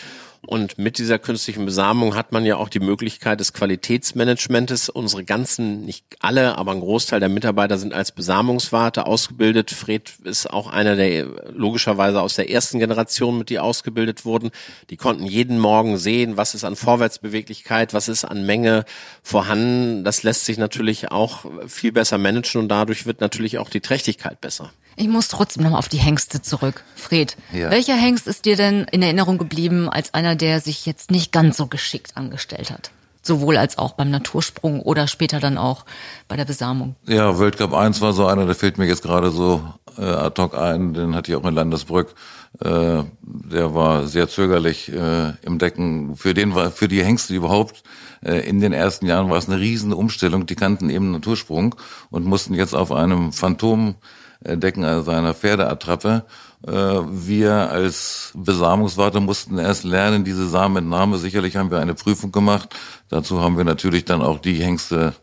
Und 0.46 0.78
mit 0.78 0.98
dieser 0.98 1.20
künstlichen 1.20 1.66
Besamung 1.66 2.16
hat 2.16 2.34
man 2.34 2.46
ja 2.46 2.58
auch 2.58 2.68
die 2.68 2.82
Möglichkeit 2.82 3.40
des 3.40 3.54
Qualitätsmanagementes. 3.54 4.90
Unsere 4.90 5.24
ganzen, 5.24 5.86
nicht 5.86 6.06
alle, 6.20 6.58
aber 6.58 6.74
ein 6.74 6.82
Großteil 6.82 7.22
der 7.22 7.30
Mitarbeiter 7.30 7.78
sind 7.78 7.94
als 7.94 8.12
Besamungswarte 8.12 9.06
ausgebildet. 9.06 9.72
Fred 9.72 10.12
ist 10.26 10.50
auch 10.50 10.68
einer 10.68 10.98
der 10.98 11.28
logischerweise 11.54 12.22
aus 12.22 12.36
der 12.36 12.50
ersten 12.50 12.80
Generation 12.80 13.38
mit 13.38 13.50
die 13.50 13.60
ausgebildet 13.60 14.26
wurden. 14.26 14.52
Die 14.90 14.98
konnten 14.98 15.26
jeden 15.26 15.60
Morgen 15.60 15.98
sehen, 15.98 16.36
was 16.36 16.56
ist 16.56 16.66
an 16.66 16.76
Vorwärtsbeweglichkeit, 16.76 17.94
was 17.94 18.10
ist 18.10 18.26
an 18.26 18.46
Menge 18.46 18.84
vorhanden. 19.22 20.04
Das 20.04 20.24
lässt 20.24 20.44
sich 20.44 20.58
natürlich 20.58 21.10
auch 21.10 21.46
viel 21.68 21.94
besser 21.94 22.18
managen 22.18 22.60
und 22.60 22.68
dadurch 22.68 23.06
wird 23.06 23.22
natürlich 23.22 23.60
auch 23.60 23.70
die 23.70 23.82
Trächtigkeit 23.82 24.42
besser. 24.42 24.72
Ich 24.96 25.08
muss 25.08 25.28
trotzdem 25.28 25.64
nochmal 25.64 25.80
auf 25.80 25.90
die 25.90 25.98
Hengste 25.98 26.42
zurück. 26.42 26.84
Fred, 26.96 27.36
Ja. 27.52 27.72
welcher 27.72 27.96
Hengst 27.96 28.28
ist 28.28 28.46
dir 28.46 28.56
denn 28.56 28.86
in 28.92 29.02
Erinnerung 29.02 29.38
geblieben 29.38 29.90
als 29.90 30.14
einer, 30.14 30.36
der 30.36 30.60
sich 30.60 30.86
jetzt 30.86 31.12
nicht 31.12 31.32
ganz 31.32 31.58
so 31.58 31.68
geschickt 31.68 32.16
angestellt 32.16 32.72
hat? 32.72 32.92
Sowohl 33.26 33.58
als 33.58 33.78
auch 33.78 33.94
beim 33.94 34.12
Natursprung 34.12 34.82
oder 34.82 35.08
später 35.08 35.40
dann 35.40 35.58
auch 35.58 35.86
bei 36.28 36.36
der 36.36 36.46
Besamung. 36.46 36.96
Ja, 37.08 37.38
World 37.38 37.58
Cup 37.58 37.74
1 37.74 38.02
war 38.02 38.12
so 38.14 38.26
einer, 38.28 38.46
der 38.46 38.56
fällt 38.56 38.78
mir 38.78 38.86
jetzt 38.86 39.02
gerade 39.04 39.32
so 39.32 39.64
äh, 39.98 40.02
ad 40.04 40.42
hoc 40.42 40.58
ein, 40.58 40.94
den 40.94 41.16
hatte 41.16 41.32
ich 41.32 41.38
auch 41.38 41.46
in 41.46 41.56
Landesbrück. 41.56 42.14
Äh, 42.60 43.04
der 43.22 43.74
war 43.74 44.08
sehr 44.08 44.28
zögerlich 44.28 44.92
äh, 44.92 45.34
im 45.42 45.58
Decken. 45.58 46.18
Für 46.18 46.34
den 46.34 46.54
war, 46.54 46.70
für 46.70 46.88
die 46.90 47.04
Hengste 47.04 47.34
überhaupt 47.34 47.84
äh, 48.24 48.48
in 48.48 48.60
den 48.60 48.74
ersten 48.74 49.06
Jahren 49.08 49.30
war 49.30 49.38
es 49.38 49.48
eine 49.48 49.58
riesen 49.60 49.94
Umstellung. 49.94 50.46
Die 50.46 50.56
kannten 50.56 50.90
eben 50.90 51.12
Natursprung 51.12 51.76
und 52.12 52.26
mussten 52.26 52.54
jetzt 52.54 52.76
auf 52.76 52.92
einem 52.92 53.32
Phantom 53.32 53.96
decken, 54.44 54.84
also 54.84 55.12
einer 55.12 55.34
Pferdeattrappe. 55.34 56.24
Äh, 56.66 56.72
wir 56.72 57.54
als 57.72 58.32
Besamungswarte 58.36 59.20
mussten 59.20 59.58
erst 59.58 59.84
lernen, 59.84 60.24
diese 60.24 60.48
Samenentnahme. 60.48 61.18
Sicherlich 61.18 61.56
haben 61.56 61.72
wir 61.72 61.80
eine 61.80 61.94
Prüfung 61.94 62.32
gemacht. 62.32 62.76
Dazu 63.10 63.42
haben 63.42 63.58
wir 63.58 63.66
natürlich 63.66 64.06
dann 64.06 64.22
auch 64.22 64.40
die 64.40 64.56
Hengste 64.56 65.14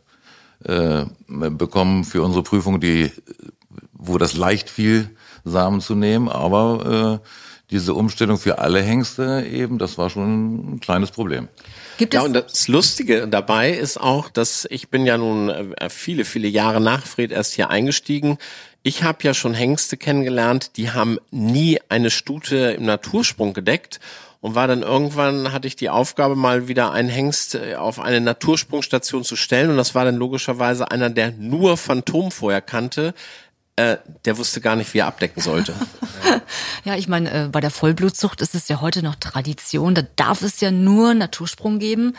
äh, 0.65 1.05
bekommen 1.29 2.05
für 2.05 2.23
unsere 2.23 2.43
Prüfung, 2.43 2.81
die, 2.81 3.11
wo 3.93 4.19
das 4.19 4.37
leicht 4.37 4.69
fiel, 4.69 5.11
Samen 5.45 5.81
zu 5.81 5.95
nehmen. 5.95 6.29
Aber 6.29 7.21
äh, 7.23 7.27
diese 7.71 7.95
Umstellung 7.95 8.37
für 8.37 8.59
alle 8.59 8.83
Hengste 8.83 9.47
eben, 9.51 9.79
das 9.79 9.97
war 9.97 10.11
schon 10.11 10.75
ein 10.75 10.81
kleines 10.81 11.11
Problem. 11.13 11.49
Gibt 11.97 12.15
Ja, 12.15 12.21
es 12.21 12.27
und 12.27 12.33
das 12.35 12.69
Lustige 12.69 13.29
dabei 13.29 13.71
ist 13.71 13.99
auch, 13.99 14.29
dass 14.29 14.67
ich 14.71 14.89
bin 14.89 15.07
ja 15.07 15.17
nun 15.17 15.75
viele, 15.89 16.25
viele 16.25 16.49
Jahre 16.49 16.81
nach 16.81 17.07
Fred 17.07 17.31
erst 17.31 17.55
hier 17.55 17.71
eingestiegen. 17.71 18.39
Ich 18.83 19.03
habe 19.03 19.19
ja 19.23 19.35
schon 19.35 19.53
Hengste 19.53 19.99
kennengelernt, 19.99 20.77
die 20.79 20.91
haben 20.91 21.19
nie 21.31 21.79
eine 21.91 22.11
Stute 22.11 22.73
im 22.73 22.87
Natursprung 22.87 23.53
gedeckt 23.53 24.01
und 24.41 24.55
war 24.55 24.69
dann 24.69 24.83
irgendwann, 24.83 25.53
hatte 25.53 25.69
ich 25.69 25.77
die 25.77 25.91
Aufgabe, 25.91 26.35
mal 26.35 26.67
wieder 26.67 26.91
einen 26.93 27.11
Hengst 27.11 27.57
äh, 27.57 27.75
auf 27.75 28.01
eine 28.01 28.23
Natursprungstation 28.23 29.23
zu 29.23 29.37
stellen 29.37 29.71
und 29.71 29.77
das 29.77 29.95
war 29.95 30.07
dann 30.07 30.17
logischerweise 30.17 30.91
einer, 30.91 31.11
der 31.11 31.33
nur 31.33 31.77
Phantom 31.77 32.31
vorher 32.31 32.63
kannte. 32.63 33.13
Äh, 33.77 33.99
der 34.25 34.39
wusste 34.39 34.63
gar 34.63 34.77
nicht, 34.77 34.93
wie 34.95 34.99
er 34.99 35.07
abdecken 35.07 35.43
sollte. 35.43 35.75
Ja, 36.85 36.97
ich 36.97 37.09
meine, 37.09 37.31
äh, 37.31 37.49
bei 37.49 37.61
der 37.61 37.71
Vollblutzucht 37.71 38.41
ist 38.41 38.55
es 38.55 38.69
ja 38.69 38.81
heute 38.81 39.03
noch 39.03 39.15
Tradition. 39.17 39.95
Da 39.95 40.03
darf 40.17 40.41
es 40.41 40.61
ja 40.61 40.71
nur 40.71 41.13
Natursprung 41.13 41.79
geben. 41.79 42.17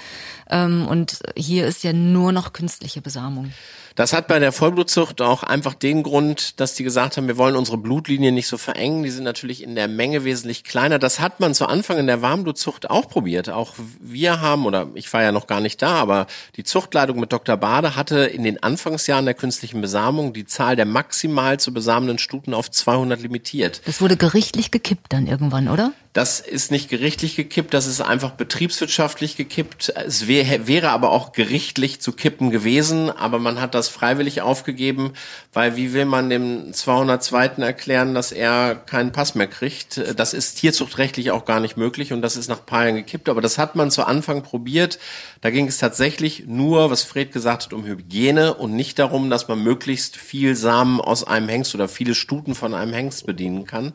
Ähm, 0.51 0.85
und 0.87 1.19
hier 1.35 1.65
ist 1.65 1.83
ja 1.83 1.93
nur 1.93 2.31
noch 2.31 2.53
künstliche 2.53 3.01
Besamung. 3.01 3.51
Das 3.95 4.13
hat 4.13 4.27
bei 4.27 4.39
der 4.39 4.51
Vollblutzucht 4.51 5.21
auch 5.21 5.43
einfach 5.43 5.73
den 5.73 6.03
Grund, 6.03 6.59
dass 6.59 6.73
die 6.75 6.83
gesagt 6.83 7.17
haben, 7.17 7.27
wir 7.27 7.37
wollen 7.37 7.55
unsere 7.55 7.77
Blutlinien 7.77 8.33
nicht 8.33 8.47
so 8.47 8.57
verengen. 8.57 9.03
Die 9.03 9.09
sind 9.09 9.23
natürlich 9.23 9.63
in 9.63 9.75
der 9.75 9.87
Menge 9.87 10.23
wesentlich 10.23 10.63
kleiner. 10.63 10.99
Das 10.99 11.19
hat 11.19 11.39
man 11.39 11.53
zu 11.53 11.65
Anfang 11.65 11.97
in 11.97 12.07
der 12.07 12.21
Warmblutzucht 12.21 12.89
auch 12.89 13.07
probiert. 13.09 13.49
Auch 13.49 13.73
wir 13.99 14.41
haben, 14.41 14.65
oder 14.65 14.87
ich 14.93 15.11
war 15.13 15.23
ja 15.23 15.31
noch 15.31 15.47
gar 15.47 15.59
nicht 15.59 15.81
da, 15.81 15.95
aber 15.95 16.27
die 16.55 16.63
Zuchtleitung 16.63 17.19
mit 17.19 17.33
Dr. 17.33 17.57
Bade 17.57 17.95
hatte 17.95 18.19
in 18.19 18.43
den 18.43 18.61
Anfangsjahren 18.61 19.25
der 19.25 19.33
künstlichen 19.33 19.81
Besamung 19.81 20.33
die 20.33 20.45
Zahl 20.45 20.75
der 20.75 20.85
maximal 20.85 21.59
zu 21.59 21.73
besamenden 21.73 22.17
Stuten 22.17 22.53
auf 22.53 22.71
200 22.71 23.21
limitiert. 23.21 23.81
Das 23.85 24.01
wurde 24.01 24.17
gerichtlich 24.17 24.71
gekippt 24.71 25.13
dann 25.13 25.27
irgendwann, 25.27 25.67
oder? 25.67 25.93
Das 26.13 26.41
ist 26.41 26.71
nicht 26.71 26.89
gerichtlich 26.89 27.37
gekippt, 27.37 27.73
das 27.73 27.87
ist 27.87 28.01
einfach 28.01 28.31
betriebswirtschaftlich 28.31 29.37
gekippt. 29.37 29.93
Es 29.95 30.27
wär, 30.27 30.67
wäre 30.67 30.89
aber 30.89 31.09
auch 31.09 31.31
gerichtlich 31.31 32.01
zu 32.01 32.11
kippen 32.11 32.51
gewesen, 32.51 33.09
aber 33.09 33.39
man 33.39 33.61
hat 33.61 33.75
das 33.75 33.87
freiwillig 33.87 34.41
aufgegeben, 34.41 35.13
weil 35.53 35.77
wie 35.77 35.93
will 35.93 36.03
man 36.03 36.29
dem 36.29 36.73
202. 36.73 37.63
erklären, 37.63 38.13
dass 38.13 38.33
er 38.33 38.75
keinen 38.75 39.13
Pass 39.13 39.35
mehr 39.35 39.47
kriegt? 39.47 40.01
Das 40.17 40.33
ist 40.33 40.55
tierzuchtrechtlich 40.55 41.31
auch 41.31 41.45
gar 41.45 41.61
nicht 41.61 41.77
möglich 41.77 42.11
und 42.11 42.21
das 42.21 42.35
ist 42.35 42.49
nach 42.49 42.65
paar 42.65 42.83
Jahren 42.83 42.95
gekippt, 42.95 43.29
aber 43.29 43.39
das 43.39 43.57
hat 43.57 43.77
man 43.77 43.89
zu 43.89 44.03
Anfang 44.03 44.43
probiert. 44.43 44.99
Da 45.39 45.49
ging 45.49 45.67
es 45.67 45.77
tatsächlich 45.77 46.43
nur, 46.45 46.91
was 46.91 47.03
Fred 47.03 47.31
gesagt 47.31 47.63
hat, 47.65 47.73
um 47.73 47.85
Hygiene 47.85 48.53
und 48.53 48.75
nicht 48.75 48.99
darum, 48.99 49.29
dass 49.29 49.47
man 49.47 49.63
möglichst 49.63 50.17
viel 50.17 50.57
Samen 50.57 50.99
aus 50.99 51.23
einem 51.23 51.47
Hengst 51.47 51.73
oder 51.73 51.87
viele 51.87 52.15
Stuten 52.15 52.53
von 52.53 52.73
einem 52.73 52.91
Hengst 52.91 53.25
bedienen 53.25 53.65
kann. 53.65 53.93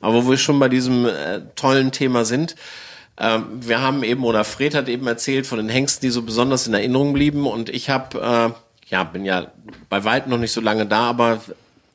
Aber 0.00 0.26
wo 0.26 0.30
wir 0.30 0.38
schon 0.38 0.58
bei 0.58 0.68
diesem 0.68 1.06
äh, 1.06 1.40
tollen 1.56 1.92
Thema 1.92 2.24
sind, 2.24 2.54
ähm, 3.18 3.46
wir 3.60 3.80
haben 3.80 4.02
eben, 4.02 4.24
oder 4.24 4.44
Fred 4.44 4.74
hat 4.74 4.88
eben 4.88 5.06
erzählt 5.06 5.46
von 5.46 5.58
den 5.58 5.68
Hengsten, 5.68 6.06
die 6.06 6.10
so 6.10 6.22
besonders 6.22 6.66
in 6.66 6.74
Erinnerung 6.74 7.12
blieben. 7.12 7.46
Und 7.46 7.70
ich 7.70 7.88
habe, 7.88 8.18
äh, 8.18 8.90
ja, 8.90 9.04
bin 9.04 9.24
ja 9.24 9.48
bei 9.88 10.04
weitem 10.04 10.30
noch 10.30 10.38
nicht 10.38 10.52
so 10.52 10.60
lange 10.60 10.86
da, 10.86 11.08
aber 11.08 11.40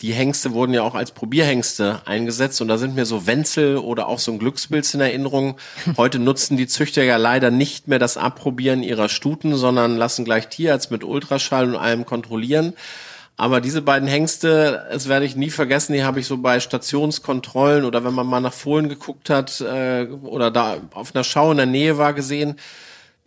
die 0.02 0.14
Hengste 0.14 0.54
wurden 0.54 0.74
ja 0.74 0.82
auch 0.82 0.96
als 0.96 1.12
Probierhengste 1.12 2.02
eingesetzt 2.06 2.60
und 2.60 2.68
da 2.68 2.80
sind 2.80 2.96
mir 2.96 3.06
so 3.06 3.28
Wenzel 3.28 3.78
oder 3.78 4.08
auch 4.08 4.18
so 4.18 4.32
ein 4.32 4.40
Glückspilz 4.40 4.96
in 4.96 5.02
Erinnerung. 5.02 5.58
Heute 5.98 6.18
nutzen 6.18 6.58
die 6.58 6.66
Züchter 6.66 7.04
ja 7.04 7.18
leider 7.18 7.52
nicht 7.52 7.88
mehr 7.88 8.00
das 8.00 8.18
Abprobieren 8.18 8.82
ihrer 8.82 9.10
Stuten, 9.10 9.56
sondern 9.56 9.98
lassen 9.98 10.26
gleich 10.26 10.48
Tierarzt 10.48 10.90
mit 10.90 11.04
Ultraschall 11.04 11.70
und 11.70 11.76
allem 11.76 12.06
kontrollieren. 12.06 12.74
Aber 13.38 13.62
diese 13.62 13.82
beiden 13.82 14.08
Hengste, 14.08 14.88
das 14.92 15.08
werde 15.08 15.26
ich 15.26 15.36
nie 15.36 15.50
vergessen, 15.50 15.94
die 15.94 16.04
habe 16.04 16.20
ich 16.20 16.28
so 16.28 16.38
bei 16.38 16.60
Stationskontrollen 16.60 17.86
oder 17.86 18.04
wenn 18.04 18.14
man 18.14 18.28
mal 18.28 18.40
nach 18.40 18.54
Fohlen 18.54 18.88
geguckt 18.88 19.30
hat 19.30 19.62
äh, 19.62 20.08
oder 20.24 20.52
da 20.52 20.78
auf 20.94 21.16
einer 21.16 21.24
Schau 21.24 21.52
in 21.52 21.58
der 21.58 21.66
Nähe 21.66 21.98
war 21.98 22.14
gesehen, 22.14 22.58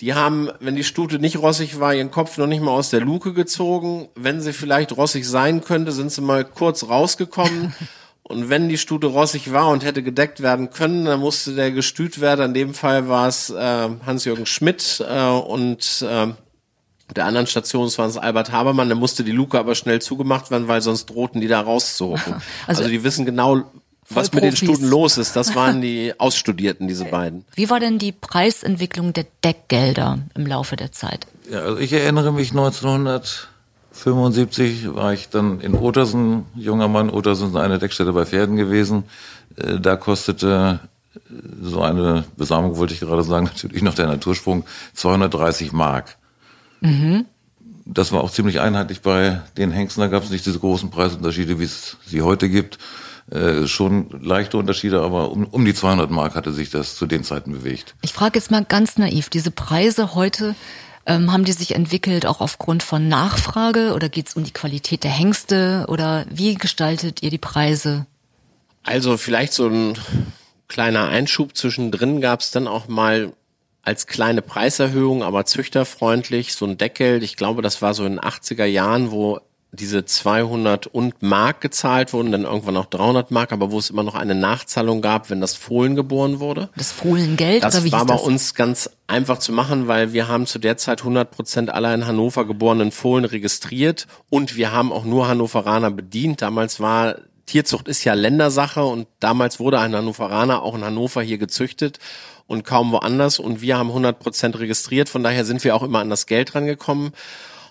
die 0.01 0.15
haben, 0.15 0.51
wenn 0.61 0.77
die 0.77 0.85
Stute 0.85 1.19
nicht 1.19 1.39
rossig 1.39 1.79
war, 1.79 1.95
ihren 1.95 2.11
Kopf 2.11 2.37
noch 2.37 2.47
nicht 2.47 2.63
mal 2.63 2.73
aus 2.73 2.91
der 2.91 3.01
Luke 3.01 3.33
gezogen. 3.33 4.09
Wenn 4.17 4.41
sie 4.41 4.53
vielleicht 4.53 4.97
rossig 4.97 5.27
sein 5.27 5.63
könnte, 5.63 5.93
sind 5.93 6.11
sie 6.11 6.21
mal 6.21 6.45
kurz 6.45 6.89
rausgekommen. 6.89 7.75
Und 8.27 8.49
wenn 8.49 8.71
die 8.71 8.79
Stute 8.79 9.09
rossig 9.09 9.53
war 9.53 9.69
und 9.69 9.85
hätte 9.85 10.03
gedeckt 10.03 10.43
werden 10.43 10.71
können, 10.71 11.05
dann 11.05 11.21
musste 11.21 11.55
der 11.55 11.71
gestüt 11.73 12.23
werden. 12.23 12.47
In 12.47 12.55
dem 12.55 12.75
Fall 12.75 13.07
war 13.07 13.29
es 13.29 13.51
äh, 13.51 13.89
Hans-Jürgen 14.07 14.47
Schmidt 14.47 15.05
äh, 15.07 15.27
und 15.27 16.03
äh, 16.09 16.29
der 17.17 17.27
anderen 17.27 17.47
Station 17.47 17.89
war 17.97 18.07
es 18.07 18.17
Albert 18.17 18.51
Habermann, 18.53 18.89
der 18.89 18.97
musste 18.97 19.25
die 19.25 19.33
Luke 19.33 19.59
aber 19.59 19.75
schnell 19.75 20.01
zugemacht 20.03 20.51
werden, 20.51 20.69
weil 20.69 20.81
sonst 20.81 21.07
drohten 21.07 21.41
die 21.41 21.49
da 21.49 21.61
rauszuhocken. 21.61 22.35
Also- 22.67 22.83
Also, 22.83 22.89
die 22.91 23.05
wissen 23.05 23.25
genau, 23.27 23.63
was 24.11 24.31
mit 24.33 24.43
den. 24.45 24.55
Stuten 24.55 24.87
los 24.89 25.17
ist. 25.17 25.35
Das 25.37 25.55
waren 25.55 25.81
die 25.81 26.13
Ausstudierten, 26.19 26.89
diese 26.89 27.07
beiden. 27.07 27.45
Wie 27.55 27.71
war 27.71 27.81
denn 27.81 27.99
die 27.99 28.13
Preisentwicklung 28.13 29.13
der 29.15 29.25
Deckgelder 29.43 30.19
im 30.35 30.47
Laufe 30.47 30.77
der 30.77 30.93
Zeit? 30.93 31.27
Ja, 31.51 31.61
also 31.61 31.79
ich 31.79 31.93
erinnere 31.93 32.33
mich 32.33 32.51
1975 32.51 34.95
war 34.95 35.13
ich 35.13 35.29
dann 35.31 35.61
in 35.61 35.75
Otersen, 35.75 36.45
junger 36.55 36.89
Mann, 36.89 37.11
Otersen 37.11 37.49
ist 37.51 37.57
eine 37.57 37.79
Deckstätte 37.79 38.13
bei 38.13 38.25
Pferden 38.27 38.57
gewesen. 38.57 39.05
Äh, 39.57 39.79
Da 39.81 39.97
kostete 39.97 40.81
äh, 41.15 41.19
so 41.63 41.81
eine 41.81 42.25
Besamung, 42.37 42.77
wollte 42.77 42.93
ich 42.95 43.01
gerade 43.01 43.23
sagen, 43.25 43.47
natürlich 43.55 43.83
noch 43.83 43.95
der 43.95 44.07
Natursprung, 44.09 44.65
230 44.95 45.73
Mark. 45.73 46.17
Das 47.87 48.13
war 48.13 48.23
auch 48.23 48.31
ziemlich 48.31 48.61
einheitlich 48.61 49.03
bei 49.03 49.41
den 49.57 49.71
Hengsten. 49.71 50.01
Da 50.01 50.09
gab 50.09 50.23
es 50.23 50.31
nicht 50.31 50.47
diese 50.47 50.59
großen 50.59 50.91
Preisunterschiede, 50.91 51.59
wie 51.59 51.65
es 51.65 51.97
sie 52.07 52.23
heute 52.23 52.49
gibt. 52.49 52.79
Äh, 53.31 53.67
schon 53.67 54.11
leichte 54.23 54.59
Unterschiede, 54.59 55.01
aber 55.01 55.31
um, 55.31 55.45
um 55.47 55.65
die 55.65 55.75
200 55.75 56.11
Mark 56.11 56.35
hatte 56.35 56.53
sich 56.53 56.69
das 56.71 56.95
zu 56.95 57.07
den 57.07 57.25
Zeiten 57.25 57.53
bewegt. 57.53 57.95
Ich 58.03 58.13
frage 58.13 58.39
jetzt 58.39 58.51
mal 58.51 58.65
ganz 58.65 58.99
naiv, 58.99 59.31
diese 59.31 59.51
Preise 59.51 60.15
heute, 60.15 60.55
ähm, 61.07 61.33
haben 61.33 61.45
die 61.45 61.53
sich 61.53 61.75
entwickelt 61.75 62.27
auch 62.27 62.41
aufgrund 62.41 62.83
von 62.83 63.09
Nachfrage 63.09 63.95
oder 63.95 64.11
geht 64.11 64.29
es 64.29 64.35
um 64.35 64.45
die 64.45 64.53
Qualität 64.53 65.05
der 65.05 65.11
Hengste 65.11 65.87
oder 65.89 66.27
wie 66.31 66.55
gestaltet 66.55 67.23
ihr 67.23 67.31
die 67.31 67.39
Preise? 67.39 68.07
Also 68.83 69.17
vielleicht 69.17 69.55
so 69.55 69.69
ein 69.69 69.99
kleiner 70.69 71.09
Einschub 71.09 71.57
zwischendrin 71.57 72.21
gab 72.21 72.41
es 72.41 72.51
dann 72.51 72.67
auch 72.67 72.89
mal 72.89 73.33
als 73.85 74.07
kleine 74.07 74.43
Preiserhöhung, 74.43 75.23
aber 75.23 75.45
züchterfreundlich, 75.45 76.55
so 76.55 76.67
ein 76.67 76.79
Deckel. 76.79 77.23
Ich 77.23 77.37
glaube, 77.37 77.63
das 77.63 77.83
war 77.83 77.95
so 77.95 78.05
in 78.05 78.13
den 78.17 78.21
80er 78.21 78.65
Jahren, 78.65 79.11
wo 79.11 79.41
diese 79.73 80.05
200 80.05 80.87
und 80.87 81.23
Mark 81.23 81.61
gezahlt 81.61 82.13
wurden, 82.13 82.31
dann 82.33 82.45
irgendwann 82.45 82.77
auch 82.77 82.87
300 82.87 83.31
Mark, 83.31 83.53
aber 83.53 83.73
wo 83.73 83.79
es 83.79 83.91
immer 83.91 84.05
noch 84.05 84.15
eine 84.15 84.35
Nachzahlung 84.35 85.03
gab, 85.03 85.31
wenn 85.31 85.41
das 85.41 85.55
Fohlen 85.55 85.97
geboren 85.97 86.39
wurde. 86.39 86.69
Das 86.77 86.93
Fohlengeld 86.93 87.65
Das 87.65 87.75
oder 87.75 87.85
wie 87.85 87.93
war 87.93 88.07
bei 88.07 88.15
das? 88.15 88.23
uns 88.23 88.55
ganz 88.55 88.89
einfach 89.07 89.39
zu 89.39 89.53
machen, 89.53 89.89
weil 89.89 90.13
wir 90.13 90.29
haben 90.29 90.47
zu 90.47 90.59
der 90.59 90.77
Zeit 90.77 91.01
100 91.01 91.31
Prozent 91.31 91.71
aller 91.71 91.93
in 91.93 92.07
Hannover 92.07 92.47
geborenen 92.47 92.93
Fohlen 92.93 93.25
registriert 93.25 94.07
und 94.31 94.57
wir 94.57 94.73
haben 94.73 94.93
auch 94.93 95.05
nur 95.05 95.27
Hannoveraner 95.29 95.91
bedient. 95.91 96.41
Damals 96.41 96.79
war 96.79 97.17
Tierzucht 97.47 97.89
ist 97.89 98.05
ja 98.05 98.15
Ländersache 98.15 98.85
und 98.85 99.07
damals 99.21 99.61
wurde 99.61 99.79
ein 99.81 99.95
Hannoveraner 99.95 100.63
auch 100.63 100.75
in 100.75 100.85
Hannover 100.85 101.23
hier 101.23 101.39
gezüchtet 101.39 101.99
und 102.47 102.65
kaum 102.65 102.93
woanders 102.93 103.39
und 103.39 103.61
wir 103.61 103.79
haben 103.79 103.89
100 103.89 104.19
Prozent 104.19 104.59
registriert. 104.59 105.09
Von 105.09 105.23
daher 105.23 105.45
sind 105.45 105.65
wir 105.65 105.75
auch 105.75 105.83
immer 105.83 106.01
an 106.01 106.11
das 106.11 106.27
Geld 106.27 106.55
rangekommen. 106.55 107.13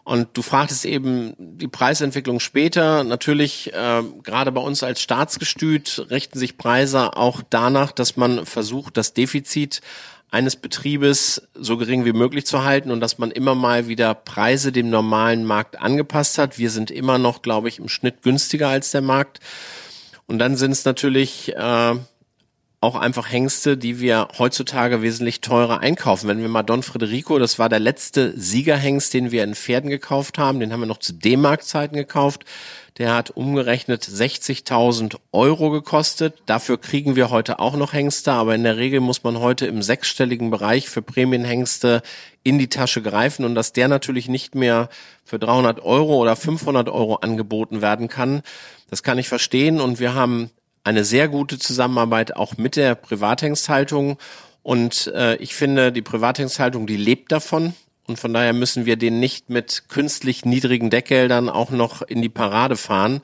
Und 0.06 0.30
du 0.34 0.42
fragtest 0.42 0.84
eben 0.84 1.34
die 1.38 1.70
Preisentwicklung 1.70 2.42
später. 2.42 3.06
Natürlich, 3.06 3.72
äh, 3.74 4.04
gerade 4.22 4.52
bei 4.52 4.60
uns 4.60 4.84
als 4.84 5.02
Staatsgestüt 5.02 6.08
richten 6.10 6.38
sich 6.38 6.58
Preise 6.58 7.16
auch 7.16 7.42
danach, 7.50 7.94
dass 7.94 8.18
man 8.18 8.46
versucht, 8.46 8.98
das 8.98 9.14
Defizit 9.14 9.80
eines 10.34 10.56
Betriebes 10.56 11.48
so 11.54 11.78
gering 11.78 12.06
wie 12.06 12.12
möglich 12.12 12.48
zu 12.48 12.64
halten 12.64 12.90
und 12.90 13.02
dass 13.02 13.20
man 13.20 13.30
immer 13.30 13.54
mal 13.54 13.88
wieder 13.88 14.16
Preise 14.16 14.72
dem 14.72 14.90
normalen 14.90 15.46
Markt 15.46 15.80
angepasst 15.80 16.40
hat. 16.40 16.58
Wir 16.58 16.72
sind 16.72 16.90
immer 16.90 17.20
noch, 17.20 17.44
glaube 17.44 17.68
ich, 17.68 17.78
im 17.78 17.88
Schnitt 17.88 18.24
günstiger 18.24 18.68
als 18.68 18.90
der 18.90 19.02
Markt. 19.02 19.42
Und 20.26 20.40
dann 20.40 20.58
sind 20.58 20.72
es 20.72 20.86
natürlich 20.86 21.56
äh, 21.56 21.96
auch 22.84 22.96
einfach 22.96 23.32
Hengste, 23.32 23.78
die 23.78 24.00
wir 24.02 24.28
heutzutage 24.38 25.02
wesentlich 25.02 25.40
teurer 25.40 25.80
einkaufen. 25.80 26.28
Wenn 26.28 26.42
wir 26.42 26.50
mal 26.50 26.64
Don 26.64 26.84
Federico, 26.84 27.40
das 27.40 27.58
war 27.58 27.70
der 27.70 27.80
letzte 27.80 28.38
Siegerhengst, 28.38 29.14
den 29.14 29.32
wir 29.32 29.44
in 29.46 29.56
Pferden 29.56 29.90
gekauft 29.90 30.38
haben, 30.38 30.60
den 30.60 30.74
haben 30.74 30.82
wir 30.82 30.88
noch 30.88 31.00
zu 31.00 31.14
D-Mark-Zeiten 31.14 31.96
gekauft. 31.96 32.44
Der 32.98 33.16
hat 33.16 33.32
umgerechnet 33.32 34.04
60.000 34.04 35.16
Euro 35.32 35.72
gekostet. 35.72 36.44
Dafür 36.46 36.78
kriegen 36.78 37.16
wir 37.16 37.32
heute 37.32 37.58
auch 37.60 37.76
noch 37.76 37.94
Hengste, 37.94 38.34
aber 38.34 38.54
in 38.54 38.64
der 38.64 38.78
Regel 38.78 39.00
muss 39.00 39.24
man 39.24 39.40
heute 39.40 39.66
im 39.66 39.82
sechsstelligen 39.82 40.52
Bereich 40.52 40.90
für 40.90 41.02
Prämienhengste 41.02 42.04
in 42.44 42.60
die 42.60 42.68
Tasche 42.68 43.02
greifen 43.02 43.46
und 43.46 43.56
dass 43.56 43.72
der 43.72 43.88
natürlich 43.88 44.28
nicht 44.28 44.54
mehr 44.54 44.90
für 45.24 45.40
300 45.40 45.82
Euro 45.82 46.18
oder 46.18 46.36
500 46.36 46.90
Euro 46.90 47.16
angeboten 47.16 47.82
werden 47.82 48.10
kann, 48.10 48.44
das 48.90 49.02
kann 49.02 49.18
ich 49.18 49.30
verstehen 49.30 49.80
und 49.80 50.00
wir 50.00 50.14
haben 50.14 50.52
eine 50.84 51.06
sehr 51.06 51.28
gute 51.28 51.60
Zusammenarbeit 51.60 52.36
auch 52.36 52.58
mit 52.58 52.76
der 52.76 52.96
Privathengsthaltung. 52.96 54.18
Und 54.62 55.08
äh, 55.16 55.36
ich 55.38 55.56
finde, 55.56 55.92
die 55.92 56.02
Privathengsthaltung, 56.02 56.88
die 56.88 56.98
lebt 56.98 57.32
davon. 57.32 57.74
Und 58.06 58.20
von 58.20 58.34
daher 58.34 58.54
müssen 58.54 58.86
wir 58.86 58.98
den 58.98 59.20
nicht 59.20 59.50
mit 59.50 59.84
künstlich 59.88 60.44
niedrigen 60.44 60.90
Deckgeldern 60.90 61.50
auch 61.50 61.70
noch 61.70 62.02
in 62.02 62.22
die 62.22 62.30
Parade 62.30 62.76
fahren. 62.76 63.22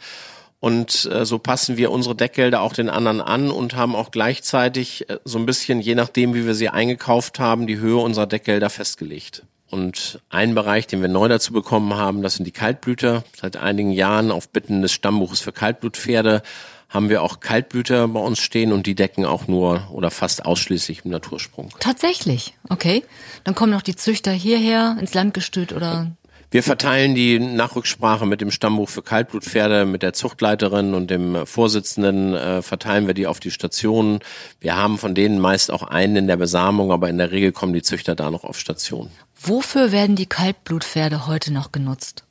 Und 0.62 1.10
äh, 1.12 1.26
so 1.26 1.40
passen 1.40 1.78
wir 1.78 1.92
unsere 1.92 2.16
Deckgelder 2.16 2.62
auch 2.62 2.74
den 2.74 2.90
anderen 2.90 3.22
an 3.22 3.50
und 3.50 3.76
haben 3.76 3.96
auch 3.96 4.12
gleichzeitig 4.12 5.10
äh, 5.10 5.18
so 5.24 5.38
ein 5.38 5.46
bisschen, 5.46 5.80
je 5.80 5.96
nachdem, 5.96 6.34
wie 6.34 6.46
wir 6.46 6.54
sie 6.54 6.70
eingekauft 6.70 7.40
haben, 7.40 7.68
die 7.68 7.78
Höhe 7.78 7.98
unserer 7.98 8.28
Deckgelder 8.28 8.70
festgelegt. 8.70 9.44
Und 9.70 10.20
ein 10.30 10.56
Bereich, 10.56 10.88
den 10.88 11.02
wir 11.02 11.10
neu 11.10 11.28
dazu 11.28 11.54
bekommen 11.54 11.96
haben, 11.96 12.24
das 12.24 12.36
sind 12.36 12.46
die 12.46 12.52
Kaltblüter. 12.52 13.24
Seit 13.40 13.56
einigen 13.56 13.92
Jahren 13.92 14.32
auf 14.32 14.50
Bitten 14.50 14.82
des 14.82 14.92
Stammbuches 14.92 15.40
für 15.42 15.52
Kaltblutpferde 15.52 16.42
haben 16.90 17.10
wir 17.10 17.22
auch 17.22 17.40
Kaltblüter 17.40 18.08
bei 18.08 18.20
uns 18.20 18.40
stehen 18.40 18.72
und 18.72 18.88
die 18.88 18.96
decken 18.96 19.26
auch 19.26 19.48
nur 19.48 19.88
oder 19.92 20.12
fast 20.12 20.46
ausschließlich 20.46 21.06
im 21.06 21.12
Natursprung. 21.12 21.70
Tatsächlich, 21.80 22.56
okay. 22.70 23.04
Dann 23.44 23.56
kommen 23.56 23.72
noch 23.72 23.84
die 23.84 23.96
Züchter 23.96 24.32
hierher 24.32 24.98
ins 25.00 25.14
Landgestüt 25.14 25.72
oder? 25.72 26.12
Wir 26.52 26.64
verteilen 26.64 27.14
die 27.14 27.38
Nachrücksprache 27.38 28.26
mit 28.26 28.42
dem 28.42 28.50
Stammbuch 28.50 28.90
für 28.90 29.04
Kaltblutpferde, 29.04 29.86
mit 29.86 30.02
der 30.02 30.14
Zuchtleiterin 30.14 30.96
und 30.96 31.12
dem 31.12 31.46
Vorsitzenden, 31.46 32.34
äh, 32.34 32.64
verteilen 32.64 33.06
wir 33.06 33.14
die 33.14 33.28
auf 33.28 33.40
die 33.40 33.52
Stationen. 33.52 34.20
Wir 34.60 34.76
haben 34.76 34.98
von 34.98 35.14
denen 35.14 35.38
meist 35.38 35.70
auch 35.70 35.84
einen 35.84 36.16
in 36.16 36.28
der 36.28 36.38
Besamung, 36.38 36.92
aber 36.92 37.08
in 37.08 37.20
der 37.20 37.30
Regel 37.30 37.52
kommen 37.52 37.74
die 37.74 37.84
Züchter 37.84 38.16
da 38.16 38.32
noch 38.32 38.44
auf 38.44 38.58
Station. 38.58 39.12
Wofür 39.40 39.92
werden 39.92 40.16
die 40.16 40.26
Kaltblutpferde 40.26 41.28
heute 41.28 41.54
noch 41.54 41.72
genutzt? 41.72 42.24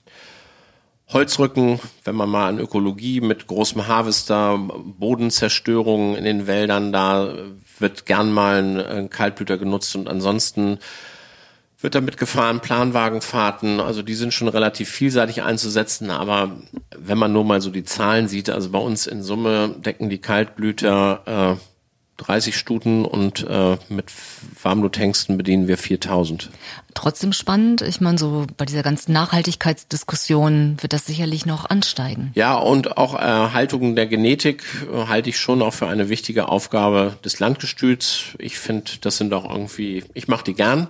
Holzrücken, 1.10 1.80
wenn 2.04 2.14
man 2.14 2.28
mal 2.28 2.48
an 2.48 2.58
Ökologie 2.58 3.22
mit 3.22 3.46
großem 3.46 3.86
Harvester, 3.86 4.58
Bodenzerstörung 4.58 6.16
in 6.16 6.24
den 6.24 6.46
Wäldern, 6.46 6.92
da 6.92 7.34
wird 7.78 8.04
gern 8.04 8.30
mal 8.32 8.78
ein, 8.78 9.08
Kaltblüter 9.08 9.56
genutzt 9.56 9.96
und 9.96 10.06
ansonsten 10.06 10.78
wird 11.80 11.94
damit 11.94 12.18
gefahren, 12.18 12.60
Planwagenfahrten, 12.60 13.80
also 13.80 14.02
die 14.02 14.14
sind 14.14 14.34
schon 14.34 14.48
relativ 14.48 14.90
vielseitig 14.90 15.42
einzusetzen, 15.42 16.10
aber 16.10 16.56
wenn 16.96 17.18
man 17.18 17.32
nur 17.32 17.44
mal 17.44 17.60
so 17.60 17.70
die 17.70 17.84
Zahlen 17.84 18.28
sieht, 18.28 18.50
also 18.50 18.68
bei 18.70 18.80
uns 18.80 19.06
in 19.06 19.22
Summe 19.22 19.76
decken 19.78 20.10
die 20.10 20.18
Kaltblüter 20.18 21.56
äh, 21.56 21.77
30 22.18 22.56
Stuten 22.56 23.04
und 23.04 23.46
äh, 23.48 23.76
mit 23.88 24.06
Warmbluthengsten 24.62 25.38
bedienen 25.38 25.68
wir 25.68 25.78
4000. 25.78 26.50
Trotzdem 26.94 27.32
spannend. 27.32 27.80
Ich 27.80 28.00
meine, 28.00 28.18
so 28.18 28.46
bei 28.56 28.64
dieser 28.64 28.82
ganzen 28.82 29.12
Nachhaltigkeitsdiskussion 29.12 30.76
wird 30.80 30.92
das 30.92 31.06
sicherlich 31.06 31.46
noch 31.46 31.70
ansteigen. 31.70 32.32
Ja, 32.34 32.56
und 32.56 32.98
auch 32.98 33.14
Erhaltung 33.14 33.94
der 33.94 34.06
Genetik 34.06 34.64
äh, 34.92 35.06
halte 35.06 35.30
ich 35.30 35.38
schon 35.38 35.62
auch 35.62 35.72
für 35.72 35.86
eine 35.86 36.08
wichtige 36.08 36.48
Aufgabe 36.48 37.16
des 37.24 37.38
Landgestüts. 37.38 38.34
Ich 38.38 38.58
finde, 38.58 38.90
das 39.00 39.16
sind 39.16 39.32
auch 39.32 39.48
irgendwie, 39.48 40.04
ich 40.14 40.28
mache 40.28 40.44
die 40.44 40.54
gern. 40.54 40.88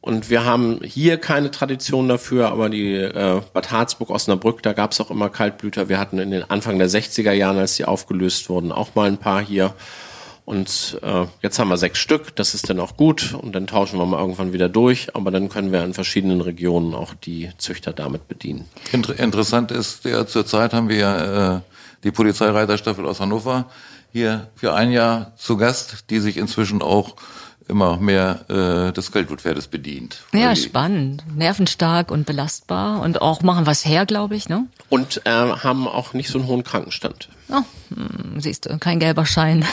Und 0.00 0.30
wir 0.30 0.44
haben 0.44 0.80
hier 0.82 1.18
keine 1.18 1.50
Tradition 1.50 2.08
dafür, 2.08 2.48
aber 2.50 2.70
die 2.70 2.94
äh, 2.94 3.42
Bad 3.52 3.70
Harzburg, 3.70 4.08
Osnabrück, 4.08 4.62
da 4.62 4.72
gab 4.72 4.92
es 4.92 5.00
auch 5.00 5.10
immer 5.10 5.28
Kaltblüter. 5.28 5.90
Wir 5.90 5.98
hatten 5.98 6.18
in 6.18 6.30
den 6.30 6.48
Anfang 6.48 6.78
der 6.78 6.88
60er 6.88 7.32
Jahren, 7.32 7.58
als 7.58 7.74
die 7.74 7.84
aufgelöst 7.84 8.48
wurden, 8.48 8.72
auch 8.72 8.94
mal 8.94 9.08
ein 9.08 9.18
paar 9.18 9.42
hier. 9.42 9.74
Und 10.50 10.98
äh, 11.02 11.26
jetzt 11.42 11.60
haben 11.60 11.68
wir 11.68 11.76
sechs 11.76 12.00
Stück, 12.00 12.34
das 12.34 12.54
ist 12.54 12.68
dann 12.68 12.80
auch 12.80 12.96
gut 12.96 13.34
und 13.34 13.54
dann 13.54 13.68
tauschen 13.68 14.00
wir 14.00 14.06
mal 14.06 14.18
irgendwann 14.18 14.52
wieder 14.52 14.68
durch, 14.68 15.14
aber 15.14 15.30
dann 15.30 15.48
können 15.48 15.70
wir 15.70 15.84
in 15.84 15.94
verschiedenen 15.94 16.40
Regionen 16.40 16.92
auch 16.92 17.14
die 17.14 17.50
Züchter 17.58 17.92
damit 17.92 18.26
bedienen. 18.26 18.64
Inter 18.90 19.16
interessant 19.16 19.70
ist, 19.70 20.04
ja, 20.04 20.26
zurzeit 20.26 20.72
haben 20.72 20.88
wir 20.88 21.62
äh, 21.64 22.02
die 22.02 22.10
Polizeireiterstaffel 22.10 23.06
aus 23.06 23.20
Hannover 23.20 23.66
hier 24.10 24.48
für 24.56 24.74
ein 24.74 24.90
Jahr 24.90 25.30
zu 25.36 25.56
Gast, 25.56 26.10
die 26.10 26.18
sich 26.18 26.36
inzwischen 26.36 26.82
auch 26.82 27.14
immer 27.68 27.98
mehr 27.98 28.44
äh, 28.48 28.92
des 28.92 29.12
Geldwutpferdes 29.12 29.68
bedient. 29.68 30.24
Ja, 30.32 30.56
spannend. 30.56 31.22
Nervenstark 31.32 32.10
und 32.10 32.26
belastbar 32.26 33.02
und 33.02 33.22
auch 33.22 33.42
machen 33.42 33.66
was 33.66 33.86
her, 33.86 34.04
glaube 34.04 34.34
ich, 34.34 34.48
ne? 34.48 34.66
Und 34.88 35.22
äh, 35.26 35.30
haben 35.30 35.86
auch 35.86 36.12
nicht 36.12 36.28
so 36.28 36.40
einen 36.40 36.48
hohen 36.48 36.64
Krankenstand. 36.64 37.28
Oh, 37.52 37.62
hm, 37.94 38.40
siehst 38.40 38.66
du, 38.66 38.78
kein 38.78 39.00
gelber 39.00 39.26
Schein. 39.26 39.64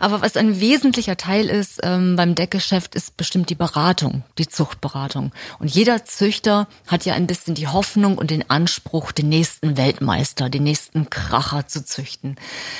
Aber 0.00 0.22
was 0.22 0.36
ein 0.36 0.60
wesentlicher 0.60 1.18
Teil 1.18 1.46
ist 1.50 1.80
ähm, 1.82 2.16
beim 2.16 2.34
Deckgeschäft, 2.34 2.94
ist 2.94 3.18
bestimmt 3.18 3.50
die 3.50 3.54
Beratung, 3.54 4.22
die 4.38 4.48
Zuchtberatung. 4.48 5.32
Und 5.58 5.70
jeder 5.70 6.04
Züchter 6.06 6.66
hat 6.86 7.04
ja 7.04 7.12
ein 7.14 7.26
bisschen 7.26 7.54
die 7.54 7.68
Hoffnung 7.68 8.16
und 8.16 8.30
den 8.30 8.48
Anspruch, 8.48 9.12
den 9.12 9.28
nächsten 9.28 9.76
Weltmeister, 9.76 10.48
den 10.48 10.62
nächsten 10.62 11.10
Kracher 11.10 11.66
zu 11.66 11.84
züchten. 11.84 12.36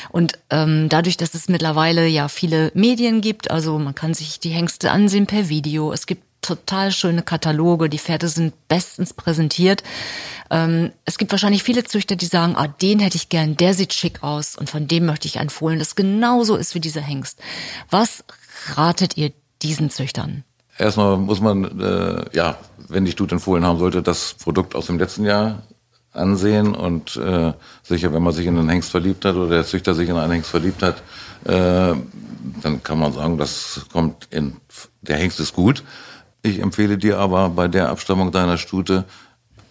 Und 0.08 0.38
ähm, 0.48 0.88
dadurch, 0.88 1.18
dass 1.18 1.34
es 1.34 1.48
mittlerweile 1.48 2.06
ja 2.06 2.28
viele 2.28 2.72
Medien 2.74 3.20
gibt, 3.20 3.50
also 3.50 3.78
man 3.78 3.94
kann 3.94 4.14
sich 4.14 4.40
die 4.40 4.50
Hengste 4.50 4.90
ansehen 4.90 5.26
per 5.26 5.50
Video, 5.50 5.92
es 5.92 6.06
gibt 6.06 6.29
total 6.40 6.92
schöne 6.92 7.22
Kataloge, 7.22 7.88
die 7.88 7.98
Pferde 7.98 8.28
sind 8.28 8.54
bestens 8.68 9.12
präsentiert. 9.14 9.82
Ähm, 10.50 10.92
es 11.04 11.18
gibt 11.18 11.30
wahrscheinlich 11.32 11.62
viele 11.62 11.84
Züchter, 11.84 12.16
die 12.16 12.26
sagen, 12.26 12.56
ah, 12.56 12.68
den 12.68 12.98
hätte 12.98 13.16
ich 13.16 13.28
gern, 13.28 13.56
der 13.56 13.74
sieht 13.74 13.92
schick 13.92 14.22
aus 14.22 14.56
und 14.56 14.68
von 14.68 14.88
dem 14.88 15.06
möchte 15.06 15.28
ich 15.28 15.38
ein 15.38 15.50
Fohlen, 15.50 15.78
das 15.78 15.94
genauso 15.94 16.56
ist 16.56 16.74
wie 16.74 16.80
dieser 16.80 17.02
Hengst. 17.02 17.38
Was 17.90 18.24
ratet 18.74 19.16
ihr 19.16 19.32
diesen 19.62 19.90
Züchtern? 19.90 20.44
Erstmal 20.78 21.18
muss 21.18 21.40
man, 21.40 21.80
äh, 21.80 22.24
ja, 22.32 22.58
wenn 22.88 23.04
die 23.04 23.12
Studien 23.12 23.38
Fohlen 23.38 23.64
haben 23.64 23.78
sollte, 23.78 24.02
das 24.02 24.34
Produkt 24.34 24.74
aus 24.74 24.86
dem 24.86 24.98
letzten 24.98 25.24
Jahr 25.24 25.62
ansehen 26.12 26.74
und 26.74 27.16
äh, 27.16 27.52
sicher, 27.82 28.12
wenn 28.12 28.22
man 28.22 28.32
sich 28.32 28.46
in 28.46 28.58
einen 28.58 28.68
Hengst 28.68 28.90
verliebt 28.90 29.24
hat 29.24 29.36
oder 29.36 29.48
der 29.48 29.64
Züchter 29.64 29.94
sich 29.94 30.08
in 30.08 30.16
einen 30.16 30.32
Hengst 30.32 30.50
verliebt 30.50 30.82
hat, 30.82 31.02
äh, 31.44 31.94
dann 32.62 32.82
kann 32.82 32.98
man 32.98 33.12
sagen, 33.12 33.38
das 33.38 33.86
kommt 33.92 34.26
in, 34.30 34.56
der 35.02 35.18
Hengst 35.18 35.38
ist 35.38 35.52
gut. 35.52 35.84
Ich 36.42 36.60
empfehle 36.60 36.98
dir 36.98 37.18
aber 37.18 37.50
bei 37.50 37.68
der 37.68 37.90
Abstammung 37.90 38.32
deiner 38.32 38.56
Stute 38.56 39.04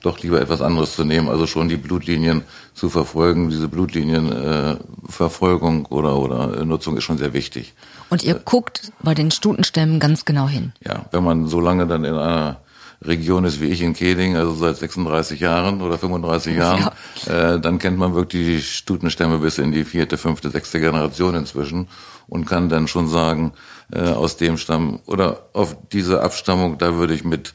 doch 0.02 0.20
lieber 0.20 0.40
etwas 0.40 0.62
anderes 0.62 0.96
zu 0.96 1.04
nehmen, 1.04 1.28
also 1.28 1.46
schon 1.46 1.68
die 1.68 1.76
Blutlinien 1.78 2.44
zu 2.74 2.90
verfolgen. 2.90 3.50
Diese 3.50 3.68
Blutlinienverfolgung 3.68 5.86
äh, 5.86 5.90
oder, 5.90 6.18
oder 6.18 6.64
Nutzung 6.66 6.96
ist 6.98 7.04
schon 7.04 7.18
sehr 7.18 7.34
wichtig. 7.34 7.74
Und 8.10 8.24
ihr 8.24 8.36
guckt 8.36 8.94
bei 9.02 9.14
den 9.14 9.32
Stutenstämmen 9.32 10.00
ganz 10.00 10.24
genau 10.26 10.48
hin? 10.48 10.72
Ja, 10.86 11.06
wenn 11.12 11.24
man 11.24 11.48
so 11.48 11.60
lange 11.60 11.88
dann 11.88 12.06
in 12.06 12.16
einer 12.16 12.62
Region 13.02 13.46
ist 13.46 13.62
wie 13.62 13.68
ich 13.68 13.82
in 13.82 13.94
Keding, 13.94 14.36
also 14.36 14.54
seit 14.54 14.76
36 14.78 15.40
Jahren 15.40 15.82
oder 15.82 15.98
35 15.98 16.58
Jahren, 16.58 16.90
ja. 17.26 17.54
äh, 17.54 17.60
dann 17.60 17.80
kennt 17.80 17.98
man 17.98 18.14
wirklich 18.14 18.46
die 18.46 18.62
Stutenstämme 18.62 19.38
bis 19.38 19.58
in 19.58 19.72
die 19.72 19.86
vierte, 19.86 20.18
fünfte, 20.18 20.50
sechste 20.50 20.82
Generation 20.82 21.34
inzwischen 21.36 21.88
und 22.28 22.44
kann 22.46 22.68
dann 22.68 22.90
schon 22.90 23.08
sagen, 23.08 23.54
äh, 23.94 24.02
aus 24.02 24.38
dem 24.38 24.58
Stamm 24.58 25.00
oder 25.06 25.48
auf 25.54 25.76
diese 25.92 26.22
Abstammung, 26.22 26.78
da 26.78 26.96
würde 26.96 27.14
ich 27.14 27.24
mit 27.24 27.54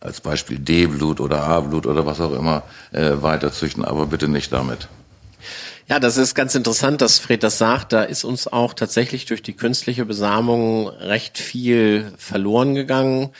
als 0.00 0.20
Beispiel 0.20 0.58
D-Blut 0.58 1.20
oder 1.20 1.42
A-Blut 1.44 1.86
oder 1.86 2.06
was 2.06 2.20
auch 2.20 2.32
immer 2.32 2.62
äh, 2.92 3.12
weiter 3.20 3.50
aber 3.84 4.06
bitte 4.06 4.28
nicht 4.28 4.52
damit. 4.52 4.88
Ja, 5.88 6.00
das 6.00 6.16
ist 6.16 6.34
ganz 6.34 6.54
interessant, 6.54 7.00
dass 7.00 7.18
Fred 7.18 7.42
das 7.42 7.58
sagt. 7.58 7.92
Da 7.92 8.02
ist 8.02 8.24
uns 8.24 8.48
auch 8.48 8.74
tatsächlich 8.74 9.24
durch 9.26 9.42
die 9.42 9.52
künstliche 9.52 10.04
Besamung 10.04 10.88
recht 10.88 11.38
viel 11.38 12.12
verloren 12.18 12.74
gegangen. 12.74 13.30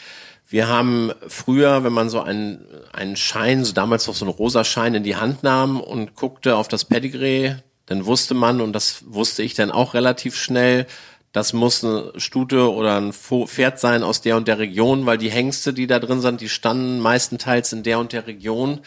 Wir 0.48 0.68
haben 0.68 1.10
früher, 1.26 1.82
wenn 1.82 1.92
man 1.92 2.08
so 2.08 2.20
einen, 2.20 2.64
einen 2.92 3.16
Schein, 3.16 3.64
so 3.64 3.72
damals 3.72 4.06
noch 4.06 4.14
so 4.14 4.24
einen 4.24 4.34
rosa 4.34 4.62
Schein 4.62 4.94
in 4.94 5.02
die 5.02 5.16
Hand 5.16 5.42
nahm 5.42 5.80
und 5.80 6.14
guckte 6.14 6.54
auf 6.54 6.68
das 6.68 6.84
Pedigree, 6.84 7.56
dann 7.86 8.06
wusste 8.06 8.34
man, 8.34 8.60
und 8.60 8.72
das 8.72 9.02
wusste 9.06 9.42
ich 9.42 9.54
dann 9.54 9.72
auch 9.72 9.94
relativ 9.94 10.36
schnell, 10.36 10.86
das 11.36 11.52
muss 11.52 11.84
eine 11.84 12.12
Stute 12.16 12.72
oder 12.72 12.96
ein 12.96 13.12
Pferd 13.12 13.78
sein 13.78 14.02
aus 14.02 14.22
der 14.22 14.38
und 14.38 14.48
der 14.48 14.58
Region, 14.58 15.04
weil 15.04 15.18
die 15.18 15.30
Hengste, 15.30 15.74
die 15.74 15.86
da 15.86 15.98
drin 15.98 16.22
sind, 16.22 16.40
die 16.40 16.48
standen 16.48 16.98
meistenteils 16.98 17.74
in 17.74 17.82
der 17.82 17.98
und 17.98 18.14
der 18.14 18.26
Region. 18.26 18.80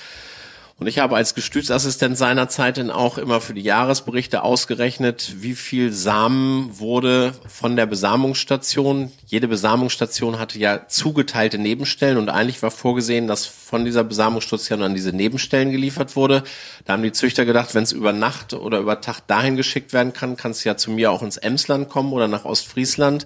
Und 0.79 0.87
ich 0.87 0.99
habe 0.99 1.17
als 1.17 1.35
Gestützassistent 1.35 2.17
seinerzeit 2.17 2.77
dann 2.77 2.89
auch 2.89 3.17
immer 3.17 3.41
für 3.41 3.53
die 3.53 3.61
Jahresberichte 3.61 4.43
ausgerechnet, 4.43 5.35
wie 5.39 5.53
viel 5.53 5.91
Samen 5.91 6.79
wurde 6.79 7.33
von 7.49 7.75
der 7.75 7.85
Besamungsstation. 7.85 9.11
Jede 9.25 9.49
Besamungsstation 9.49 10.39
hatte 10.39 10.57
ja 10.57 10.87
zugeteilte 10.87 11.57
Nebenstellen 11.57 12.17
und 12.17 12.29
eigentlich 12.29 12.63
war 12.63 12.71
vorgesehen, 12.71 13.27
dass 13.27 13.45
von 13.45 13.83
dieser 13.83 14.05
Besamungsstation 14.05 14.81
an 14.81 14.95
diese 14.95 15.11
Nebenstellen 15.11 15.71
geliefert 15.71 16.15
wurde. 16.15 16.43
Da 16.85 16.93
haben 16.93 17.03
die 17.03 17.11
Züchter 17.11 17.43
gedacht, 17.43 17.75
wenn 17.75 17.83
es 17.83 17.91
über 17.91 18.13
Nacht 18.13 18.53
oder 18.53 18.79
über 18.79 19.01
Tag 19.01 19.19
dahin 19.27 19.57
geschickt 19.57 19.91
werden 19.91 20.13
kann, 20.13 20.37
kann 20.37 20.51
es 20.51 20.63
ja 20.63 20.77
zu 20.77 20.91
mir 20.91 21.11
auch 21.11 21.23
ins 21.23 21.35
Emsland 21.35 21.89
kommen 21.89 22.13
oder 22.13 22.29
nach 22.29 22.45
Ostfriesland. 22.45 23.25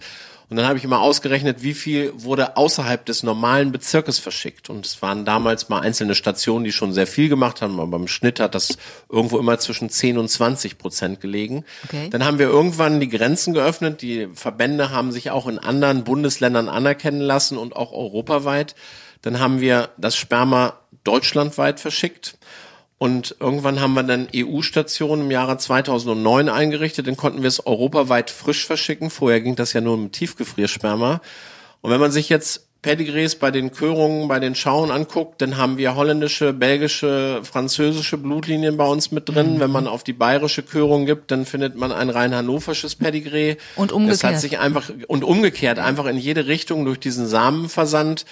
Und 0.50 0.58
dann 0.58 0.66
habe 0.66 0.78
ich 0.78 0.84
immer 0.84 1.00
ausgerechnet, 1.00 1.64
wie 1.64 1.74
viel 1.74 2.14
wurde 2.16 2.58
außerhalb 2.58 3.06
des 3.06 3.24
normalen 3.24 3.72
Bezirkes 3.72 4.20
verschickt. 4.20 4.70
Und 4.70 4.86
es 4.86 5.02
waren 5.02 5.26
damals 5.26 5.70
mal 5.70 5.80
einzelne 5.80 6.16
Stationen, 6.16 6.64
die 6.64 6.72
schon 6.72 6.94
sehr 6.94 7.08
viel 7.08 7.30
gemacht 7.30 7.62
haben, 7.62 7.80
aber 7.80 7.98
im 7.98 8.08
Schnitt 8.08 8.40
hat 8.40 8.56
das 8.56 8.78
irgendwo 9.10 9.40
immer 9.40 9.58
zwischen 9.60 9.90
10 9.90 10.18
und 10.18 10.30
20 10.30 10.78
Prozent 10.78 11.22
gelegen. 11.22 11.66
Okay. 11.86 12.10
Dann 12.10 12.26
haben 12.26 12.40
wir 12.40 12.48
irgendwann 12.48 13.00
die 13.00 13.10
Grenzen 13.10 13.54
geöffnet. 13.54 14.02
Die 14.02 14.28
Verbände 14.34 14.92
haben 14.92 15.12
sich 15.12 15.32
auch 15.32 15.48
in 15.48 15.60
anderen 15.60 16.04
Bundesländern 16.04 16.70
anerkennen 16.70 17.22
lassen 17.22 17.58
und 17.58 17.76
auch 17.76 17.92
europaweit. 17.92 18.76
Dann 19.22 19.40
haben 19.40 19.62
wir 19.62 19.90
das 19.98 20.16
Sperma 20.16 20.80
deutschlandweit 21.04 21.80
verschickt. 21.80 22.38
Und 23.04 23.36
irgendwann 23.42 23.82
haben 23.82 23.96
wir 23.96 24.04
dann 24.04 24.30
EU-Stationen 24.34 25.26
im 25.26 25.32
Jahre 25.32 25.58
2009 25.58 26.48
eingerichtet, 26.48 27.06
dann 27.06 27.18
konnten 27.18 27.42
wir 27.42 27.50
es 27.50 27.68
europaweit 27.68 28.30
frisch 28.30 28.66
verschicken. 28.66 29.10
Vorher 29.10 29.42
ging 29.42 29.58
das 29.58 29.74
ja 29.74 29.82
nur 29.82 29.98
mit 29.98 30.14
Tiefgefriersperma. 30.14 31.20
Und 31.82 31.92
wenn 31.92 32.00
man 32.00 32.14
sich 32.14 32.30
jetzt 32.30 32.66
Pedigrees 32.82 33.36
bei 33.36 33.52
den 33.52 33.74
Körungen, 33.74 34.30
bei 34.30 34.40
den 34.40 34.56
Schauen 34.56 34.90
anguckt, 34.90 35.42
dann 35.42 35.58
haben 35.58 35.78
wir 35.78 35.96
holländische, 35.96 36.54
belgische, 36.54 37.42
französische 37.44 38.18
Blutlinien 38.18 38.78
bei 38.78 38.86
uns 38.86 39.12
mit 39.12 39.28
drin. 39.28 39.56
Mhm. 39.56 39.60
Wenn 39.60 39.72
man 39.72 39.88
auf 39.88 40.06
die 40.06 40.14
bayerische 40.14 40.64
Körung 40.64 41.06
gibt, 41.06 41.30
dann 41.30 41.46
findet 41.46 41.76
man 41.76 41.92
ein 41.92 42.10
rein 42.10 42.34
hannoversches 42.34 42.96
Pedigree. 42.96 43.58
Und 43.76 43.92
umgekehrt. 43.92 44.24
Das 44.24 44.32
hat 44.32 44.40
sich 44.40 44.60
einfach, 44.60 44.90
und 45.10 45.26
umgekehrt, 45.26 45.78
einfach 45.78 46.06
in 46.06 46.18
jede 46.18 46.48
Richtung 46.48 46.86
durch 46.86 47.02
diesen 47.02 47.28
Samenversand 47.28 48.24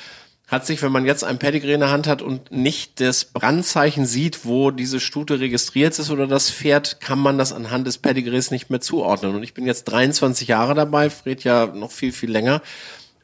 hat 0.51 0.65
sich, 0.65 0.81
wenn 0.81 0.91
man 0.91 1.05
jetzt 1.05 1.23
ein 1.23 1.39
Pedigree 1.39 1.73
in 1.73 1.79
der 1.79 1.91
Hand 1.91 2.07
hat 2.07 2.21
und 2.21 2.51
nicht 2.51 2.99
das 2.99 3.23
Brandzeichen 3.23 4.05
sieht, 4.05 4.45
wo 4.45 4.69
diese 4.69 4.99
Stute 4.99 5.39
registriert 5.39 5.97
ist 5.97 6.11
oder 6.11 6.27
das 6.27 6.51
Pferd, 6.51 6.99
kann 6.99 7.19
man 7.19 7.37
das 7.37 7.53
anhand 7.53 7.87
des 7.87 7.97
Pedigrees 7.97 8.51
nicht 8.51 8.69
mehr 8.69 8.81
zuordnen. 8.81 9.33
Und 9.33 9.43
ich 9.43 9.53
bin 9.53 9.65
jetzt 9.65 9.85
23 9.85 10.49
Jahre 10.49 10.75
dabei, 10.75 11.09
Fred 11.09 11.45
ja 11.45 11.67
noch 11.67 11.91
viel, 11.91 12.11
viel 12.11 12.29
länger. 12.29 12.61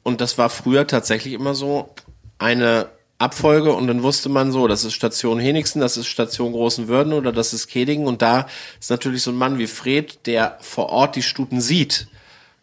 Und 0.04 0.22
das 0.22 0.38
war 0.38 0.50
früher 0.50 0.88
tatsächlich 0.88 1.34
immer 1.34 1.54
so 1.54 1.94
eine 2.40 2.88
Abfolge 3.20 3.74
und 3.74 3.88
dann 3.88 4.04
wusste 4.04 4.30
man 4.30 4.54
so, 4.54 4.68
das 4.68 4.86
ist 4.86 4.94
Station 4.94 5.38
Henigsen, 5.38 5.82
das 5.82 5.98
ist 5.98 6.08
Station 6.08 6.54
Großen 6.54 6.88
Würden 6.88 7.12
oder 7.12 7.34
das 7.34 7.52
ist 7.52 7.68
Kedingen 7.68 8.08
und 8.08 8.22
da 8.22 8.48
ist 8.80 8.90
natürlich 8.90 9.24
so 9.24 9.32
ein 9.32 9.38
Mann 9.38 9.58
wie 9.58 9.68
Fred, 9.68 10.26
der 10.28 10.58
vor 10.62 10.90
Ort 10.90 11.18
die 11.18 11.24
Stuten 11.24 11.60
sieht, 11.60 12.08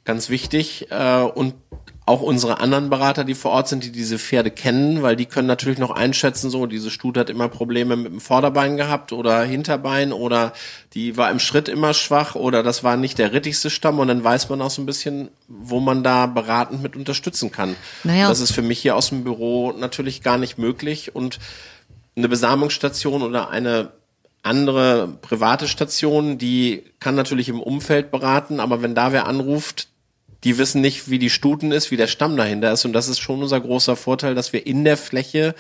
ganz 0.05 0.29
wichtig 0.29 0.89
äh, 0.91 1.21
und 1.23 1.55
auch 2.07 2.21
unsere 2.21 2.61
anderen 2.61 2.91
Berater, 2.91 3.25
die 3.25 3.35
vor 3.35 3.53
Ort 3.53 3.69
sind, 3.69 3.83
die 3.83 3.91
diese 3.91 4.19
Pferde 4.19 4.51
kennen, 4.51 5.03
weil 5.03 5.17
die 5.17 5.25
können 5.25 5.49
natürlich 5.49 5.79
noch 5.79 5.91
einschätzen, 5.91 6.51
so 6.51 6.67
diese 6.67 6.91
Stute 6.91 7.21
hat 7.21 7.31
immer 7.31 7.49
Probleme 7.49 7.97
mit 7.97 8.13
dem 8.13 8.21
Vorderbein 8.21 8.77
gehabt 8.77 9.13
oder 9.13 9.43
Hinterbein 9.43 10.13
oder 10.13 10.53
die 10.93 11.17
war 11.17 11.31
im 11.31 11.39
Schritt 11.39 11.67
immer 11.71 11.95
schwach 11.95 12.35
oder 12.35 12.63
das 12.63 12.85
war 12.85 12.99
nicht 12.99 13.17
der 13.17 13.33
rittigste 13.33 13.71
Stamm 13.71 13.99
und 14.01 14.09
dann 14.09 14.23
weiß 14.23 14.51
man 14.51 14.61
auch 14.61 14.71
so 14.71 14.83
ein 14.83 14.87
bisschen, 14.87 15.31
wo 15.49 15.81
man 15.81 16.03
da 16.03 16.27
beratend 16.27 16.83
mit 16.83 16.95
unterstützen 16.95 17.51
kann. 17.51 17.75
Naja. 18.03 18.29
Das 18.29 18.41
ist 18.41 18.53
für 18.53 18.63
mich 18.63 18.81
hier 18.81 18.97
aus 18.97 19.09
dem 19.09 19.25
Büro 19.25 19.73
natürlich 19.73 20.23
gar 20.23 20.37
nicht 20.37 20.59
möglich 20.59 21.17
und 21.17 21.39
eine 22.17 22.29
Besamungsstation 22.29 23.23
oder 23.23 23.49
eine 23.49 23.93
andere 24.43 25.09
private 25.23 25.67
Station, 25.69 26.37
die 26.37 26.85
kann 27.01 27.15
natürlich 27.15 27.49
im 27.49 27.63
Umfeld 27.63 28.11
beraten, 28.11 28.61
aber 28.61 28.83
wenn 28.83 28.95
da 28.95 29.11
wer 29.11 29.27
anruft, 29.27 29.89
die 30.45 30.59
wissen 30.59 30.81
nicht, 30.81 31.11
wie 31.11 31.19
die 31.19 31.31
Stuten 31.31 31.73
ist, 31.73 31.91
wie 31.91 31.97
der 31.97 32.07
Stamm 32.07 32.37
dahinter 32.37 32.73
ist. 32.73 32.85
Und 32.85 32.93
das 32.93 33.09
ist 33.09 33.19
schon 33.19 33.43
unser 33.43 33.61
großer 33.61 33.97
Vorteil, 33.97 34.35
dass 34.35 34.53
wir 34.53 34.67
in 34.67 34.85
der 34.85 34.97
Fläche 34.97 35.55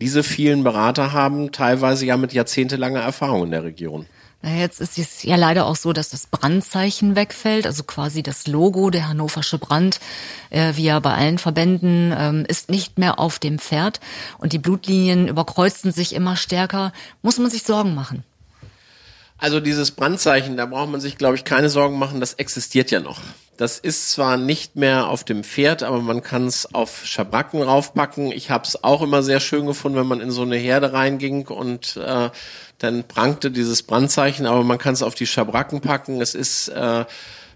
diese 0.00 0.22
vielen 0.22 0.62
Berater 0.62 1.12
haben, 1.12 1.50
teilweise 1.50 2.06
ja 2.06 2.16
mit 2.16 2.32
jahrzehntelanger 2.32 3.00
Erfahrung 3.00 3.44
in 3.44 3.50
der 3.50 3.64
Region. 3.64 4.06
Na, 4.42 4.54
jetzt 4.54 4.80
ist 4.80 4.96
es 4.98 5.24
ja 5.24 5.34
leider 5.34 5.66
auch 5.66 5.74
so, 5.74 5.92
dass 5.92 6.10
das 6.10 6.28
Brandzeichen 6.28 7.16
wegfällt, 7.16 7.66
also 7.66 7.82
quasi 7.82 8.22
das 8.22 8.46
Logo, 8.46 8.90
der 8.90 9.08
hannoversche 9.08 9.58
Brand, 9.58 9.98
äh, 10.50 10.74
wie 10.76 10.84
ja 10.84 11.00
bei 11.00 11.14
allen 11.14 11.38
Verbänden, 11.38 12.14
ähm, 12.16 12.44
ist 12.46 12.70
nicht 12.70 12.98
mehr 12.98 13.18
auf 13.18 13.40
dem 13.40 13.58
Pferd 13.58 13.98
und 14.38 14.52
die 14.52 14.60
Blutlinien 14.60 15.26
überkreuzen 15.26 15.90
sich 15.90 16.14
immer 16.14 16.36
stärker. 16.36 16.92
Muss 17.22 17.38
man 17.38 17.50
sich 17.50 17.64
Sorgen 17.64 17.96
machen? 17.96 18.22
Also 19.38 19.58
dieses 19.58 19.90
Brandzeichen, 19.90 20.56
da 20.56 20.66
braucht 20.66 20.90
man 20.90 21.00
sich, 21.00 21.18
glaube 21.18 21.34
ich, 21.34 21.42
keine 21.42 21.68
Sorgen 21.68 21.98
machen, 21.98 22.20
das 22.20 22.34
existiert 22.34 22.92
ja 22.92 23.00
noch. 23.00 23.20
Das 23.58 23.80
ist 23.80 24.12
zwar 24.12 24.36
nicht 24.36 24.76
mehr 24.76 25.08
auf 25.08 25.24
dem 25.24 25.42
Pferd, 25.42 25.82
aber 25.82 26.00
man 26.00 26.22
kann 26.22 26.46
es 26.46 26.72
auf 26.72 27.04
Schabracken 27.04 27.60
raufpacken. 27.60 28.30
Ich 28.30 28.50
habe 28.50 28.64
es 28.64 28.84
auch 28.84 29.02
immer 29.02 29.24
sehr 29.24 29.40
schön 29.40 29.66
gefunden, 29.66 29.98
wenn 29.98 30.06
man 30.06 30.20
in 30.20 30.30
so 30.30 30.42
eine 30.42 30.56
Herde 30.56 30.92
reinging 30.92 31.48
und 31.48 31.96
äh, 31.96 32.30
dann 32.78 33.02
prangte 33.02 33.50
dieses 33.50 33.82
Brandzeichen, 33.82 34.46
aber 34.46 34.62
man 34.62 34.78
kann 34.78 34.94
es 34.94 35.02
auf 35.02 35.16
die 35.16 35.26
Schabracken 35.26 35.80
packen. 35.80 36.20
Es 36.20 36.36
ist 36.36 36.68
äh, 36.68 37.04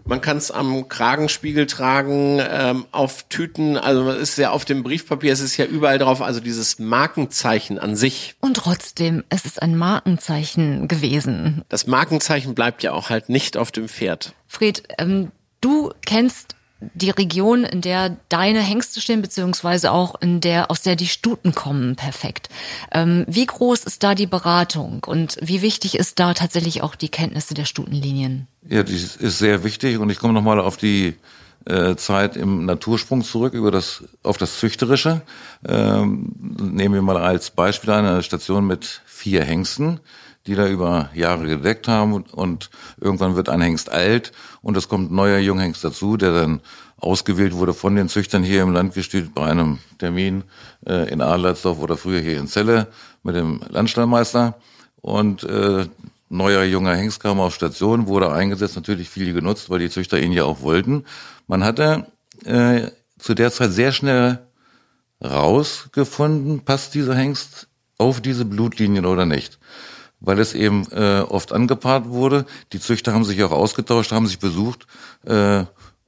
man 0.04 0.20
kann 0.20 0.36
es 0.36 0.50
am 0.50 0.88
Kragenspiegel 0.88 1.66
tragen, 1.66 2.40
ähm, 2.40 2.86
auf 2.90 3.24
Tüten, 3.28 3.76
also 3.76 4.10
es 4.10 4.30
ist 4.30 4.38
ja 4.38 4.50
auf 4.50 4.64
dem 4.64 4.82
Briefpapier, 4.82 5.32
es 5.32 5.38
ist 5.38 5.56
ja 5.56 5.64
überall 5.64 5.98
drauf, 5.98 6.20
also 6.20 6.40
dieses 6.40 6.80
Markenzeichen 6.80 7.78
an 7.78 7.94
sich. 7.94 8.34
Und 8.40 8.56
trotzdem, 8.56 9.22
es 9.28 9.44
ist 9.44 9.62
ein 9.62 9.76
Markenzeichen 9.76 10.88
gewesen. 10.88 11.62
Das 11.68 11.86
Markenzeichen 11.86 12.56
bleibt 12.56 12.82
ja 12.82 12.92
auch 12.92 13.10
halt 13.10 13.28
nicht 13.28 13.56
auf 13.56 13.70
dem 13.70 13.88
Pferd. 13.88 14.34
Fred, 14.48 14.82
ähm, 14.98 15.30
Du 15.62 15.92
kennst 16.04 16.56
die 16.94 17.10
Region, 17.10 17.64
in 17.64 17.80
der 17.80 18.16
deine 18.28 18.60
Hengste 18.60 19.00
stehen, 19.00 19.22
beziehungsweise 19.22 19.92
auch 19.92 20.20
in 20.20 20.40
der, 20.40 20.70
aus 20.70 20.82
der 20.82 20.96
die 20.96 21.06
Stuten 21.06 21.54
kommen, 21.54 21.94
perfekt. 21.96 22.48
Ähm, 22.90 23.24
wie 23.28 23.46
groß 23.46 23.84
ist 23.84 24.02
da 24.02 24.14
die 24.16 24.26
Beratung 24.26 25.04
und 25.06 25.36
wie 25.40 25.62
wichtig 25.62 25.96
ist 25.96 26.18
da 26.18 26.34
tatsächlich 26.34 26.82
auch 26.82 26.96
die 26.96 27.08
Kenntnisse 27.08 27.54
der 27.54 27.64
Stutenlinien? 27.64 28.48
Ja, 28.68 28.82
die 28.82 28.94
ist 28.94 29.20
sehr 29.20 29.64
wichtig 29.64 29.98
und 29.98 30.10
ich 30.10 30.18
komme 30.18 30.34
nochmal 30.34 30.58
auf 30.58 30.76
die 30.76 31.14
äh, 31.66 31.94
Zeit 31.94 32.36
im 32.36 32.66
Natursprung 32.66 33.22
zurück, 33.22 33.54
über 33.54 33.70
das, 33.70 34.02
auf 34.24 34.36
das 34.36 34.58
Züchterische. 34.58 35.22
Ähm, 35.64 36.34
nehmen 36.58 36.94
wir 36.94 37.02
mal 37.02 37.18
als 37.18 37.50
Beispiel 37.50 37.90
eine 37.90 38.24
Station 38.24 38.66
mit 38.66 39.02
vier 39.06 39.44
Hengsten 39.44 40.00
die 40.46 40.54
da 40.54 40.66
über 40.68 41.10
Jahre 41.14 41.46
gedeckt 41.46 41.88
haben 41.88 42.12
und, 42.14 42.70
irgendwann 43.00 43.36
wird 43.36 43.48
ein 43.48 43.60
Hengst 43.60 43.90
alt 43.90 44.32
und 44.60 44.76
es 44.76 44.88
kommt 44.88 45.10
ein 45.10 45.14
neuer 45.14 45.38
Junghengst 45.38 45.84
dazu, 45.84 46.16
der 46.16 46.32
dann 46.32 46.60
ausgewählt 46.98 47.54
wurde 47.54 47.74
von 47.74 47.96
den 47.96 48.08
Züchtern 48.08 48.42
hier 48.42 48.62
im 48.62 48.72
Landgestüt 48.72 49.34
bei 49.34 49.46
einem 49.46 49.78
Termin 49.98 50.44
äh, 50.86 51.10
in 51.10 51.20
Adlersdorf 51.20 51.80
oder 51.80 51.96
früher 51.96 52.20
hier 52.20 52.38
in 52.38 52.46
Celle 52.46 52.88
mit 53.22 53.34
dem 53.34 53.60
Landstallmeister 53.68 54.54
und 55.00 55.42
äh, 55.44 55.86
neuer 56.28 56.64
junger 56.64 56.94
Hengst 56.94 57.20
kam 57.20 57.40
auf 57.40 57.54
Station, 57.54 58.06
wurde 58.06 58.32
eingesetzt, 58.32 58.76
natürlich 58.76 59.10
viel 59.10 59.32
genutzt, 59.32 59.68
weil 59.68 59.80
die 59.80 59.90
Züchter 59.90 60.20
ihn 60.20 60.32
ja 60.32 60.44
auch 60.44 60.62
wollten. 60.62 61.04
Man 61.46 61.64
hatte 61.64 62.06
äh, 62.44 62.88
zu 63.18 63.34
der 63.34 63.52
Zeit 63.52 63.72
sehr 63.72 63.92
schnell 63.92 64.38
rausgefunden, 65.22 66.60
passt 66.60 66.94
dieser 66.94 67.14
Hengst 67.14 67.68
auf 67.98 68.20
diese 68.20 68.44
Blutlinien 68.44 69.06
oder 69.06 69.26
nicht 69.26 69.58
weil 70.22 70.38
es 70.38 70.54
eben 70.54 70.86
äh, 70.92 71.20
oft 71.20 71.52
angepaart 71.52 72.08
wurde. 72.08 72.46
Die 72.72 72.80
Züchter 72.80 73.12
haben 73.12 73.24
sich 73.24 73.42
auch 73.42 73.50
ausgetauscht, 73.50 74.12
haben 74.12 74.26
sich 74.26 74.38
besucht. 74.38 74.86
Äh, 75.24 75.64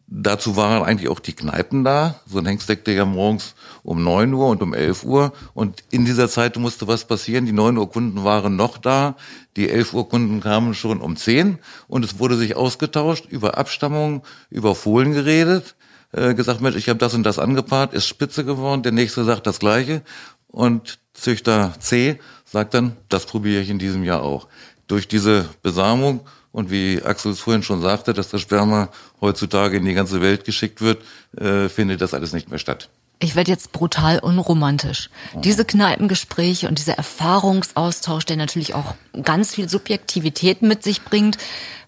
dazu 0.06 0.56
waren 0.56 0.84
eigentlich 0.84 1.08
auch 1.08 1.18
die 1.18 1.32
Kneipen 1.32 1.84
da. 1.84 2.20
So 2.26 2.38
ein 2.38 2.46
Hengst 2.46 2.68
deckte 2.68 2.92
ja 2.92 3.04
morgens 3.04 3.54
um 3.82 4.02
neun 4.02 4.32
Uhr 4.32 4.48
und 4.48 4.62
um 4.62 4.72
elf 4.72 5.04
Uhr. 5.04 5.32
Und 5.52 5.82
in 5.90 6.04
dieser 6.04 6.28
Zeit 6.28 6.56
musste 6.56 6.86
was 6.86 7.04
passieren. 7.06 7.44
Die 7.44 7.52
neun 7.52 7.76
Uhr 7.76 7.90
Kunden 7.90 8.24
waren 8.24 8.56
noch 8.56 8.78
da. 8.78 9.16
Die 9.56 9.68
elf 9.68 9.92
Uhr 9.92 10.08
Kunden 10.08 10.40
kamen 10.40 10.74
schon 10.74 11.00
um 11.00 11.16
zehn. 11.16 11.58
Und 11.88 12.04
es 12.04 12.18
wurde 12.18 12.36
sich 12.36 12.54
ausgetauscht, 12.56 13.26
über 13.28 13.58
Abstammung, 13.58 14.22
über 14.48 14.74
Fohlen 14.74 15.12
geredet. 15.12 15.74
Äh, 16.12 16.34
gesagt, 16.34 16.60
Mensch, 16.60 16.76
ich 16.76 16.88
habe 16.88 17.00
das 17.00 17.14
und 17.14 17.24
das 17.24 17.40
angepaart, 17.40 17.94
ist 17.94 18.06
spitze 18.06 18.44
geworden. 18.44 18.84
Der 18.84 18.92
nächste 18.92 19.24
sagt 19.24 19.46
das 19.48 19.58
Gleiche. 19.58 20.02
Und 20.46 21.00
Züchter 21.14 21.74
C 21.80 22.20
sagt 22.54 22.72
dann, 22.72 22.96
das 23.08 23.26
probiere 23.26 23.60
ich 23.60 23.68
in 23.68 23.80
diesem 23.80 24.04
Jahr 24.04 24.22
auch. 24.22 24.46
Durch 24.86 25.08
diese 25.08 25.48
Besamung 25.62 26.20
und 26.52 26.70
wie 26.70 27.02
Axel 27.02 27.32
es 27.32 27.40
vorhin 27.40 27.64
schon 27.64 27.82
sagte, 27.82 28.14
dass 28.14 28.28
das 28.28 28.40
Sperma 28.40 28.90
heutzutage 29.20 29.76
in 29.76 29.84
die 29.84 29.92
ganze 29.92 30.20
Welt 30.20 30.44
geschickt 30.44 30.80
wird, 30.80 31.02
äh, 31.36 31.68
findet 31.68 32.00
das 32.00 32.14
alles 32.14 32.32
nicht 32.32 32.48
mehr 32.48 32.60
statt. 32.60 32.88
Ich 33.18 33.34
werde 33.34 33.50
jetzt 33.50 33.72
brutal 33.72 34.20
unromantisch. 34.20 35.10
Diese 35.34 35.64
Kneipengespräche 35.64 36.68
und 36.68 36.78
dieser 36.78 36.94
Erfahrungsaustausch, 36.94 38.24
der 38.24 38.36
natürlich 38.36 38.74
auch 38.74 38.94
ganz 39.20 39.52
viel 39.52 39.68
Subjektivität 39.68 40.62
mit 40.62 40.84
sich 40.84 41.02
bringt, 41.02 41.38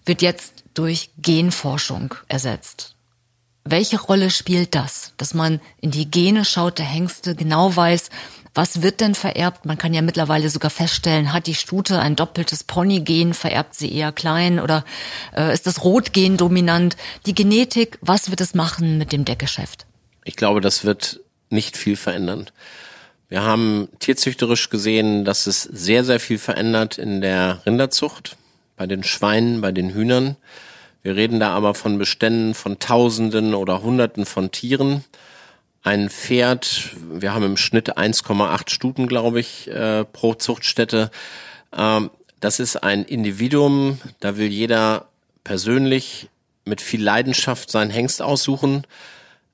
wird 0.05 0.21
jetzt 0.21 0.65
durch 0.73 1.11
Genforschung 1.17 2.13
ersetzt. 2.27 2.95
Welche 3.63 4.01
Rolle 4.01 4.31
spielt 4.31 4.75
das, 4.75 5.13
dass 5.15 5.33
man 5.33 5.61
in 5.79 5.91
die 5.91 6.11
Gene 6.11 6.43
schaut, 6.43 6.77
der 6.77 6.85
Hengste 6.85 7.35
genau 7.35 7.73
weiß, 7.73 8.09
Was 8.57 8.81
wird 8.81 9.01
denn 9.01 9.13
vererbt? 9.13 9.67
Man 9.67 9.77
kann 9.77 9.93
ja 9.93 10.01
mittlerweile 10.01 10.49
sogar 10.49 10.71
feststellen, 10.71 11.31
hat 11.31 11.45
die 11.45 11.53
Stute 11.53 11.99
ein 11.99 12.15
doppeltes 12.15 12.63
Ponygen, 12.63 13.35
vererbt 13.35 13.75
sie 13.75 13.93
eher 13.93 14.11
klein 14.11 14.59
oder 14.59 14.83
äh, 15.35 15.53
ist 15.53 15.67
das 15.67 15.83
Rotgen 15.83 16.37
dominant? 16.37 16.97
Die 17.27 17.35
Genetik, 17.35 17.99
was 18.01 18.31
wird 18.31 18.41
es 18.41 18.55
machen 18.55 18.97
mit 18.97 19.11
dem 19.11 19.25
Deckgeschäft? 19.25 19.85
Ich 20.23 20.35
glaube, 20.35 20.59
das 20.59 20.83
wird 20.83 21.19
nicht 21.51 21.77
viel 21.77 21.95
verändern. 21.95 22.49
Wir 23.29 23.43
haben 23.43 23.89
tierzüchterisch 23.99 24.71
gesehen, 24.71 25.23
dass 25.23 25.45
es 25.45 25.61
sehr, 25.61 26.03
sehr 26.03 26.19
viel 26.19 26.39
verändert 26.39 26.97
in 26.97 27.21
der 27.21 27.61
Rinderzucht, 27.63 28.37
bei 28.75 28.87
den 28.87 29.03
Schweinen, 29.03 29.61
bei 29.61 29.71
den 29.71 29.93
Hühnern. 29.93 30.35
Wir 31.03 31.15
reden 31.15 31.39
da 31.39 31.51
aber 31.51 31.75
von 31.75 31.99
Beständen 31.99 32.55
von 32.55 32.79
Tausenden 32.79 33.53
oder 33.53 33.83
Hunderten 33.83 34.25
von 34.25 34.49
Tieren 34.49 35.03
ein 35.87 36.09
Pferd, 36.09 36.89
wir 37.09 37.33
haben 37.33 37.45
im 37.45 37.55
Schnitt 37.55 37.97
1,8 37.97 38.69
Stuten, 38.69 39.07
glaube 39.07 39.39
ich, 39.39 39.69
äh, 39.69 40.03
pro 40.03 40.33
Zuchtstätte. 40.33 41.11
Ähm, 41.75 42.09
das 42.41 42.59
ist 42.59 42.83
ein 42.83 43.05
Individuum, 43.05 44.01
da 44.19 44.35
will 44.35 44.49
jeder 44.49 45.07
persönlich 45.45 46.27
mit 46.65 46.81
viel 46.81 47.01
Leidenschaft 47.01 47.71
seinen 47.71 47.89
Hengst 47.89 48.21
aussuchen, 48.21 48.85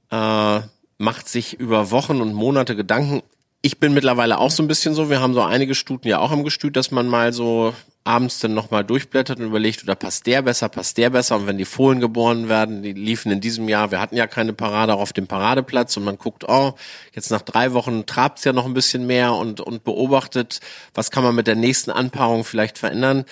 äh, 0.10 0.62
macht 0.98 1.30
sich 1.30 1.60
über 1.60 1.92
Wochen 1.92 2.20
und 2.20 2.34
Monate 2.34 2.76
Gedanken. 2.76 3.22
Ich 3.62 3.80
bin 3.80 3.94
mittlerweile 3.94 4.40
auch 4.40 4.52
so 4.52 4.64
ein 4.64 4.68
bisschen 4.68 4.96
so, 4.96 5.12
wir 5.12 5.22
haben 5.22 5.36
so 5.36 5.44
einige 5.44 5.76
Stuten 5.76 6.08
ja 6.08 6.18
auch 6.18 6.32
am 6.32 6.44
Gestüt, 6.44 6.76
dass 6.76 6.90
man 6.90 7.08
mal 7.08 7.32
so 7.32 7.76
abends 8.06 8.40
dann 8.40 8.54
nochmal 8.54 8.84
durchblättert 8.84 9.40
und 9.40 9.46
überlegt, 9.46 9.84
oder 9.84 9.96
passt 9.96 10.26
der 10.26 10.42
besser, 10.42 10.68
passt 10.70 10.98
der 10.98 11.10
besser. 11.10 11.38
Und 11.38 11.48
wenn 11.48 11.58
die 11.58 11.66
Fohlen 11.66 12.00
geboren 12.00 12.50
werden, 12.50 12.84
die 12.84 12.94
liefen 12.94 13.32
in 13.32 13.40
diesem 13.40 13.70
Jahr, 13.70 13.92
wir 13.92 14.02
hatten 14.02 14.18
ja 14.18 14.28
keine 14.28 14.54
Parade 14.54 14.94
auch 14.94 15.00
auf 15.00 15.14
dem 15.14 15.28
Paradeplatz 15.28 15.96
und 15.96 16.04
man 16.04 16.18
guckt, 16.18 16.44
oh, 16.48 16.74
jetzt 17.14 17.32
nach 17.32 17.42
drei 17.42 17.74
Wochen 17.74 18.06
trabt's 18.06 18.44
ja 18.44 18.54
noch 18.54 18.66
ein 18.66 18.74
bisschen 18.74 19.08
mehr 19.08 19.34
und, 19.34 19.62
und 19.62 19.84
beobachtet, 19.84 20.60
was 20.94 21.12
kann 21.12 21.24
man 21.24 21.36
mit 21.36 21.48
der 21.48 21.56
nächsten 21.56 21.92
Anpaarung 21.92 22.44
vielleicht 22.44 22.78
verändern. 22.78 23.26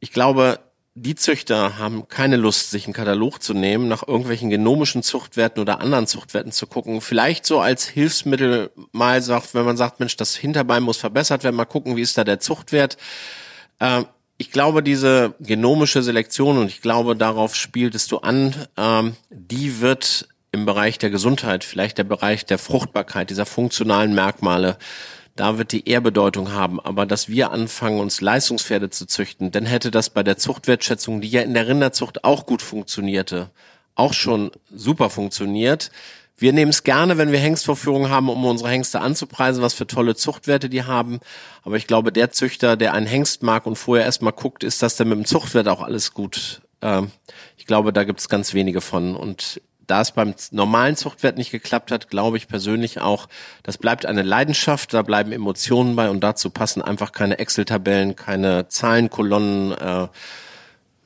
Ich 0.00 0.12
glaube, 0.12 0.58
die 0.94 1.14
Züchter 1.14 1.78
haben 1.78 2.08
keine 2.08 2.36
Lust, 2.36 2.70
sich 2.70 2.86
einen 2.86 2.94
Katalog 2.94 3.42
zu 3.42 3.54
nehmen, 3.54 3.86
nach 3.86 4.06
irgendwelchen 4.06 4.50
genomischen 4.50 5.04
Zuchtwerten 5.04 5.62
oder 5.62 5.80
anderen 5.80 6.08
Zuchtwerten 6.08 6.50
zu 6.50 6.66
gucken. 6.66 7.00
Vielleicht 7.00 7.46
so 7.46 7.60
als 7.60 7.86
Hilfsmittel 7.86 8.70
mal 8.90 9.22
sagt, 9.22 9.54
wenn 9.54 9.64
man 9.64 9.76
sagt, 9.76 10.00
Mensch, 10.00 10.16
das 10.16 10.34
Hinterbein 10.34 10.82
muss 10.82 10.96
verbessert 10.96 11.44
werden, 11.44 11.54
mal 11.54 11.64
gucken, 11.64 11.96
wie 11.96 12.02
ist 12.02 12.18
da 12.18 12.24
der 12.24 12.40
Zuchtwert. 12.40 12.96
Ähm, 13.80 14.06
ich 14.38 14.50
glaube, 14.50 14.82
diese 14.82 15.34
genomische 15.40 16.02
Selektion, 16.02 16.56
und 16.56 16.68
ich 16.68 16.80
glaube, 16.80 17.14
darauf 17.16 17.54
spieltest 17.54 18.10
du 18.12 18.18
an, 18.18 18.54
ähm, 18.76 19.14
die 19.30 19.80
wird 19.80 20.28
im 20.52 20.66
Bereich 20.66 20.98
der 20.98 21.10
Gesundheit, 21.10 21.62
vielleicht 21.64 21.98
der 21.98 22.04
Bereich 22.04 22.46
der 22.46 22.58
Fruchtbarkeit, 22.58 23.30
dieser 23.30 23.46
funktionalen 23.46 24.14
Merkmale, 24.14 24.78
da 25.36 25.58
wird 25.58 25.72
die 25.72 25.88
eher 25.88 26.00
Bedeutung 26.00 26.52
haben. 26.52 26.80
Aber 26.80 27.06
dass 27.06 27.28
wir 27.28 27.50
anfangen, 27.52 28.00
uns 28.00 28.20
Leistungspferde 28.20 28.90
zu 28.90 29.06
züchten, 29.06 29.50
dann 29.50 29.66
hätte 29.66 29.90
das 29.90 30.10
bei 30.10 30.22
der 30.22 30.38
Zuchtwertschätzung, 30.38 31.20
die 31.20 31.28
ja 31.28 31.42
in 31.42 31.54
der 31.54 31.68
Rinderzucht 31.68 32.24
auch 32.24 32.46
gut 32.46 32.62
funktionierte, 32.62 33.50
auch 33.94 34.12
schon 34.12 34.50
super 34.74 35.10
funktioniert, 35.10 35.90
wir 36.40 36.54
nehmen 36.54 36.70
es 36.70 36.84
gerne, 36.84 37.18
wenn 37.18 37.32
wir 37.32 37.38
Hengstvorführungen 37.38 38.10
haben, 38.10 38.30
um 38.30 38.44
unsere 38.46 38.70
Hengste 38.70 39.00
anzupreisen, 39.00 39.62
was 39.62 39.74
für 39.74 39.86
tolle 39.86 40.16
Zuchtwerte 40.16 40.70
die 40.70 40.84
haben. 40.84 41.20
Aber 41.62 41.76
ich 41.76 41.86
glaube, 41.86 42.12
der 42.12 42.30
Züchter, 42.30 42.76
der 42.76 42.94
einen 42.94 43.06
Hengst 43.06 43.42
mag 43.42 43.66
und 43.66 43.76
vorher 43.76 44.06
erstmal 44.06 44.32
guckt, 44.32 44.64
ist 44.64 44.82
das 44.82 44.96
denn 44.96 45.08
mit 45.08 45.18
dem 45.18 45.24
Zuchtwert 45.26 45.68
auch 45.68 45.82
alles 45.82 46.14
gut? 46.14 46.62
Ähm, 46.80 47.10
ich 47.58 47.66
glaube, 47.66 47.92
da 47.92 48.04
gibt 48.04 48.20
es 48.20 48.30
ganz 48.30 48.54
wenige 48.54 48.80
von. 48.80 49.16
Und 49.16 49.60
da 49.86 50.00
es 50.00 50.12
beim 50.12 50.34
normalen 50.50 50.96
Zuchtwert 50.96 51.36
nicht 51.36 51.50
geklappt 51.50 51.90
hat, 51.90 52.08
glaube 52.08 52.38
ich 52.38 52.48
persönlich 52.48 53.00
auch, 53.00 53.28
das 53.62 53.76
bleibt 53.76 54.06
eine 54.06 54.22
Leidenschaft, 54.22 54.94
da 54.94 55.02
bleiben 55.02 55.32
Emotionen 55.32 55.94
bei 55.94 56.08
und 56.08 56.20
dazu 56.20 56.48
passen 56.48 56.80
einfach 56.80 57.12
keine 57.12 57.38
Excel-Tabellen, 57.38 58.16
keine 58.16 58.68
Zahlenkolonnen. 58.68 59.72
Äh, 59.72 60.08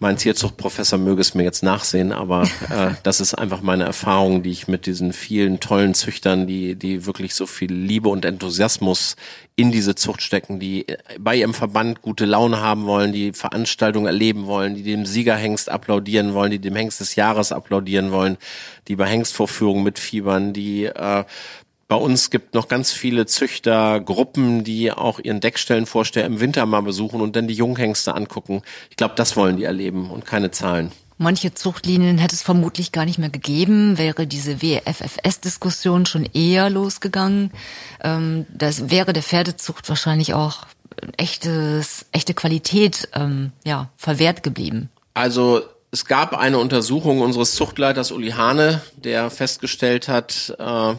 mein 0.01 0.17
Tierzuchtprofessor 0.17 0.99
möge 0.99 1.21
es 1.21 1.35
mir 1.35 1.45
jetzt 1.45 1.63
nachsehen, 1.63 2.13
aber 2.13 2.43
äh, 2.69 2.91
das 3.05 3.21
ist 3.21 3.35
einfach 3.35 3.63
meine 3.63 3.85
Erfahrung, 3.85 4.43
die 4.43 4.51
ich 4.51 4.69
mit 4.69 4.87
diesen 4.87 5.13
vielen 5.13 5.61
tollen 5.61 5.95
Züchtern, 5.95 6.47
die, 6.47 6.75
die 6.75 7.07
wirklich 7.07 7.35
so 7.35 7.47
viel 7.47 7.73
Liebe 7.73 8.09
und 8.09 8.25
Enthusiasmus 8.25 9.17
in 9.57 9.71
diese 9.71 9.95
Zucht 9.95 10.21
stecken, 10.21 10.59
die 10.59 10.85
bei 11.19 11.37
ihrem 11.37 11.55
Verband 11.55 12.03
gute 12.03 12.25
Laune 12.25 12.61
haben 12.61 12.87
wollen, 12.87 13.13
die 13.13 13.33
Veranstaltungen 13.33 14.07
erleben 14.07 14.47
wollen, 14.47 14.75
die 14.75 14.83
dem 14.83 15.07
Siegerhengst 15.07 15.71
applaudieren 15.71 16.35
wollen, 16.35 16.51
die 16.51 16.59
dem 16.59 16.75
Hengst 16.75 17.01
des 17.01 17.15
Jahres 17.15 17.53
applaudieren 17.53 18.11
wollen, 18.11 18.37
die 18.89 18.97
bei 18.97 19.07
Hengstvorführungen 19.07 19.85
mitfiebern, 19.85 20.53
die 20.53 20.87
äh, 20.87 21.25
bei 21.88 21.97
uns 21.97 22.31
gibt 22.31 22.55
noch 22.55 22.68
ganz 22.68 22.92
viele 22.92 23.27
Züchtergruppen, 23.27 24.64
die 24.64 24.90
auch 24.90 25.18
ihren 25.18 25.40
Deckstellenvorsteher 25.40 26.25
im 26.25 26.40
Winter 26.40 26.66
mal 26.66 26.83
besuchen 26.83 27.20
und 27.20 27.37
dann 27.37 27.49
die 27.49 27.55
Junghengste 27.55 28.14
angucken. 28.14 28.62
Ich 28.90 28.97
glaube, 28.97 29.14
das 29.16 29.37
wollen 29.37 29.57
die 29.57 29.64
erleben 29.64 30.11
und 30.11 30.25
keine 30.25 30.51
Zahlen. 30.51 30.92
Manche 31.16 31.55
Zuchtlinien 31.55 32.18
hätte 32.18 32.35
es 32.35 32.42
vermutlich 32.42 32.90
gar 32.90 33.05
nicht 33.05 33.18
mehr 33.18 33.31
gegeben, 33.31 33.99
wäre 33.99 34.27
diese 34.27 34.62
WFFS-Diskussion 34.62 36.07
schon 36.07 36.25
eher 36.25 36.70
losgegangen. 36.70 37.53
Ähm, 38.03 38.47
das 38.53 38.90
wäre 38.90 39.12
der 39.12 39.23
Pferdezucht 39.23 39.88
wahrscheinlich 39.88 40.35
auch 40.35 40.66
echtes, 41.16 42.07
echte 42.11 42.35
Qualität 42.35 43.09
ähm, 43.14 43.53
ja, 43.64 43.90
verwehrt 43.97 44.42
geblieben. 44.42 44.88
Also 45.12 45.62
es 45.92 46.05
gab 46.05 46.37
eine 46.37 46.59
Untersuchung 46.59 47.20
unseres 47.20 47.55
Zuchtleiters 47.55 48.11
Uli 48.11 48.31
Hane, 48.31 48.83
der 48.97 49.31
festgestellt 49.31 50.09
hat, 50.09 50.55
äh, 50.59 50.94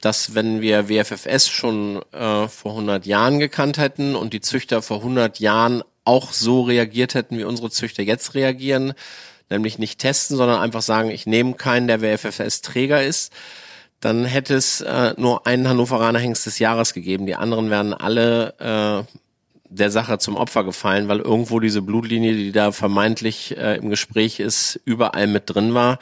dass 0.00 0.34
wenn 0.34 0.60
wir 0.60 0.88
WFFS 0.88 1.48
schon 1.48 2.02
äh, 2.12 2.48
vor 2.48 2.72
100 2.72 3.06
Jahren 3.06 3.38
gekannt 3.38 3.78
hätten 3.78 4.14
und 4.14 4.32
die 4.32 4.40
Züchter 4.40 4.82
vor 4.82 4.98
100 4.98 5.40
Jahren 5.40 5.82
auch 6.04 6.32
so 6.32 6.62
reagiert 6.62 7.14
hätten, 7.14 7.38
wie 7.38 7.44
unsere 7.44 7.70
Züchter 7.70 8.02
jetzt 8.02 8.34
reagieren, 8.34 8.92
nämlich 9.50 9.78
nicht 9.78 9.98
testen, 9.98 10.36
sondern 10.36 10.60
einfach 10.60 10.82
sagen, 10.82 11.10
ich 11.10 11.26
nehme 11.26 11.54
keinen, 11.54 11.88
der 11.88 12.00
WFFS-Träger 12.00 13.02
ist, 13.02 13.32
dann 14.00 14.24
hätte 14.24 14.54
es 14.54 14.82
äh, 14.82 15.14
nur 15.16 15.46
einen 15.46 15.68
Hannoveraner 15.68 16.18
Hengst 16.18 16.46
des 16.46 16.58
Jahres 16.58 16.94
gegeben. 16.94 17.26
Die 17.26 17.34
anderen 17.34 17.70
wären 17.70 17.94
alle 17.94 19.06
äh, 19.06 19.16
der 19.68 19.90
Sache 19.90 20.18
zum 20.18 20.36
Opfer 20.36 20.64
gefallen, 20.64 21.08
weil 21.08 21.20
irgendwo 21.20 21.60
diese 21.60 21.82
Blutlinie, 21.82 22.34
die 22.34 22.52
da 22.52 22.72
vermeintlich 22.72 23.56
äh, 23.56 23.76
im 23.76 23.90
Gespräch 23.90 24.38
ist, 24.38 24.80
überall 24.84 25.26
mit 25.26 25.44
drin 25.46 25.74
war. 25.74 25.98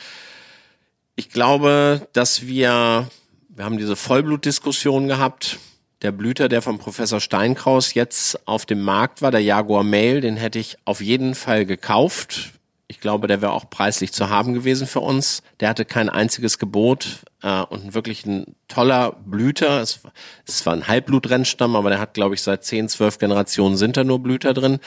Ich 1.17 1.31
glaube, 1.31 2.07
dass 2.13 2.47
wir 2.47 3.09
wir 3.57 3.65
haben 3.65 3.79
diese 3.79 3.97
Vollblutdiskussion 3.97 5.07
gehabt. 5.09 5.59
Der 6.03 6.13
Blüter, 6.13 6.49
der 6.49 6.61
vom 6.61 6.79
Professor 6.79 7.21
Steinkraus 7.21 7.95
jetzt 7.95 8.47
auf 8.47 8.67
dem 8.67 8.83
Markt 8.83 9.23
war, 9.23 9.31
der 9.31 9.41
Jaguar 9.41 9.85
Mail, 9.85 10.21
den 10.21 10.37
hätte 10.37 10.59
ich 10.59 10.77
auf 10.85 11.01
jeden 11.01 11.35
Fall 11.35 11.65
gekauft. 11.65 12.53
Ich 12.89 13.01
glaube, 13.01 13.27
der 13.27 13.41
wäre 13.41 13.53
auch 13.53 13.71
preislich 13.71 14.13
zu 14.13 14.29
haben 14.29 14.53
gewesen 14.53 14.87
für 14.87 15.01
uns. 15.01 15.43
Der 15.61 15.71
hatte 15.71 15.85
kein 15.85 16.11
einziges 16.11 16.59
Gebot 16.59 17.21
äh, 17.43 17.63
und 17.63 17.95
wirklich 17.95 18.27
ein 18.27 18.55
toller 18.69 19.13
Blüter. 19.25 19.81
Es, 19.81 20.01
es 20.47 20.67
war 20.67 20.75
ein 20.75 20.87
Halbblutrennstamm, 20.87 21.77
aber 21.77 21.89
der 21.91 22.01
hat, 22.01 22.15
glaube 22.15 22.35
ich, 22.35 22.43
seit 22.43 22.65
10, 22.65 22.91
12 22.91 23.19
Generationen 23.19 23.77
sind 23.77 23.97
da 23.97 24.05
nur 24.05 24.19
Blüter 24.23 24.53
drin. 24.53 24.81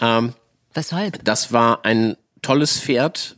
Ähm, 0.00 0.34
Weshalb? 0.74 1.24
Das 1.24 1.52
war 1.52 1.84
ein 1.84 2.16
tolles 2.42 2.80
Pferd, 2.80 3.37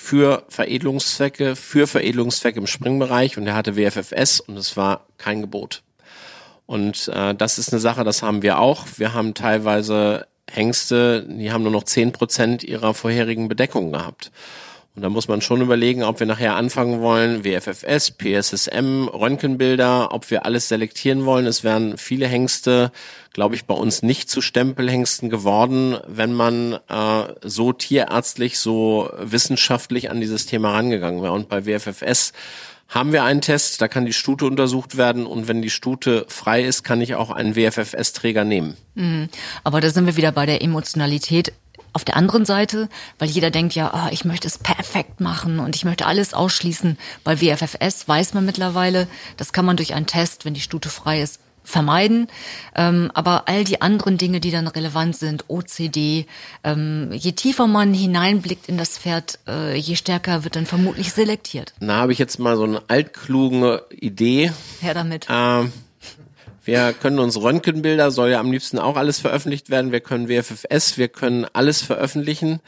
für 0.00 0.44
Veredelungszwecke, 0.48 1.56
für 1.56 1.86
Veredelungszwecke 1.86 2.60
im 2.60 2.66
Springbereich 2.66 3.36
und 3.36 3.46
er 3.46 3.54
hatte 3.54 3.76
WFFS 3.76 4.40
und 4.40 4.56
es 4.56 4.76
war 4.76 5.06
kein 5.18 5.42
Gebot. 5.42 5.82
Und 6.66 7.08
äh, 7.08 7.34
das 7.34 7.58
ist 7.58 7.72
eine 7.72 7.80
Sache, 7.80 8.04
das 8.04 8.22
haben 8.22 8.42
wir 8.42 8.58
auch. 8.58 8.86
Wir 8.96 9.12
haben 9.12 9.34
teilweise 9.34 10.26
Hengste, 10.50 11.26
die 11.28 11.52
haben 11.52 11.62
nur 11.62 11.72
noch 11.72 11.82
zehn 11.82 12.12
Prozent 12.12 12.62
ihrer 12.62 12.94
vorherigen 12.94 13.48
Bedeckung 13.48 13.92
gehabt. 13.92 14.30
Und 14.98 15.02
da 15.02 15.10
muss 15.10 15.28
man 15.28 15.40
schon 15.40 15.60
überlegen, 15.60 16.02
ob 16.02 16.18
wir 16.18 16.26
nachher 16.26 16.56
anfangen 16.56 17.00
wollen, 17.00 17.44
WFFS, 17.44 18.10
PSSM, 18.10 19.06
Röntgenbilder, 19.06 20.12
ob 20.12 20.28
wir 20.28 20.44
alles 20.44 20.66
selektieren 20.66 21.24
wollen. 21.24 21.46
Es 21.46 21.62
wären 21.62 21.96
viele 21.96 22.26
Hengste, 22.26 22.90
glaube 23.32 23.54
ich, 23.54 23.66
bei 23.66 23.74
uns 23.74 24.02
nicht 24.02 24.28
zu 24.28 24.40
Stempelhengsten 24.40 25.30
geworden, 25.30 25.98
wenn 26.08 26.32
man 26.32 26.80
äh, 26.88 27.32
so 27.42 27.72
tierärztlich, 27.72 28.58
so 28.58 29.08
wissenschaftlich 29.20 30.10
an 30.10 30.20
dieses 30.20 30.46
Thema 30.46 30.72
rangegangen 30.72 31.22
wäre. 31.22 31.32
Und 31.32 31.48
bei 31.48 31.64
WFFS 31.64 32.32
haben 32.88 33.12
wir 33.12 33.22
einen 33.22 33.40
Test, 33.40 33.80
da 33.80 33.86
kann 33.86 34.04
die 34.04 34.12
Stute 34.12 34.46
untersucht 34.46 34.96
werden 34.96 35.26
und 35.26 35.46
wenn 35.46 35.62
die 35.62 35.70
Stute 35.70 36.26
frei 36.26 36.64
ist, 36.64 36.82
kann 36.82 37.00
ich 37.00 37.14
auch 37.14 37.30
einen 37.30 37.54
WFFS-Träger 37.54 38.42
nehmen. 38.42 38.76
Mhm. 38.96 39.28
Aber 39.62 39.80
da 39.80 39.90
sind 39.90 40.06
wir 40.06 40.16
wieder 40.16 40.32
bei 40.32 40.44
der 40.44 40.60
Emotionalität 40.60 41.52
auf 41.92 42.04
der 42.04 42.16
anderen 42.16 42.44
Seite, 42.44 42.88
weil 43.18 43.28
jeder 43.28 43.50
denkt 43.50 43.74
ja, 43.74 43.92
oh, 43.94 44.08
ich 44.12 44.24
möchte 44.24 44.48
es 44.48 44.58
perfekt 44.58 45.20
machen 45.20 45.58
und 45.58 45.76
ich 45.76 45.84
möchte 45.84 46.06
alles 46.06 46.34
ausschließen. 46.34 46.98
Bei 47.24 47.40
WFFS 47.40 48.06
weiß 48.06 48.34
man 48.34 48.44
mittlerweile, 48.44 49.08
das 49.36 49.52
kann 49.52 49.64
man 49.64 49.76
durch 49.76 49.94
einen 49.94 50.06
Test, 50.06 50.44
wenn 50.44 50.54
die 50.54 50.60
Stute 50.60 50.88
frei 50.88 51.22
ist, 51.22 51.40
vermeiden. 51.68 52.28
Ähm, 52.74 53.10
aber 53.14 53.46
all 53.46 53.64
die 53.64 53.82
anderen 53.82 54.18
Dinge, 54.18 54.40
die 54.40 54.50
dann 54.50 54.66
relevant 54.66 55.16
sind, 55.16 55.44
OCD, 55.48 56.26
ähm, 56.64 57.10
je 57.12 57.32
tiefer 57.32 57.66
man 57.66 57.92
hineinblickt 57.92 58.68
in 58.68 58.78
das 58.78 58.98
Pferd, 58.98 59.38
äh, 59.46 59.76
je 59.76 59.94
stärker 59.94 60.44
wird 60.44 60.56
dann 60.56 60.66
vermutlich 60.66 61.12
selektiert. 61.12 61.74
Na, 61.80 61.96
habe 61.96 62.12
ich 62.12 62.18
jetzt 62.18 62.38
mal 62.38 62.56
so 62.56 62.64
eine 62.64 62.82
altkluge 62.88 63.84
Idee. 63.90 64.52
Her 64.80 64.94
damit. 64.94 65.26
Ähm, 65.30 65.72
Wir 66.68 66.92
können 66.92 67.18
uns 67.18 67.40
Röntgenbilder, 67.40 68.10
soll 68.10 68.28
ja 68.28 68.40
am 68.40 68.52
liebsten 68.52 68.78
auch 68.78 68.96
alles 68.98 69.20
veröffentlicht 69.20 69.70
werden. 69.70 69.90
Wir 69.90 70.00
können 70.00 70.28
WFFS, 70.28 70.98
wir 70.98 71.08
können 71.08 71.46
alles 71.54 71.80
veröffentlichen. 71.80 72.60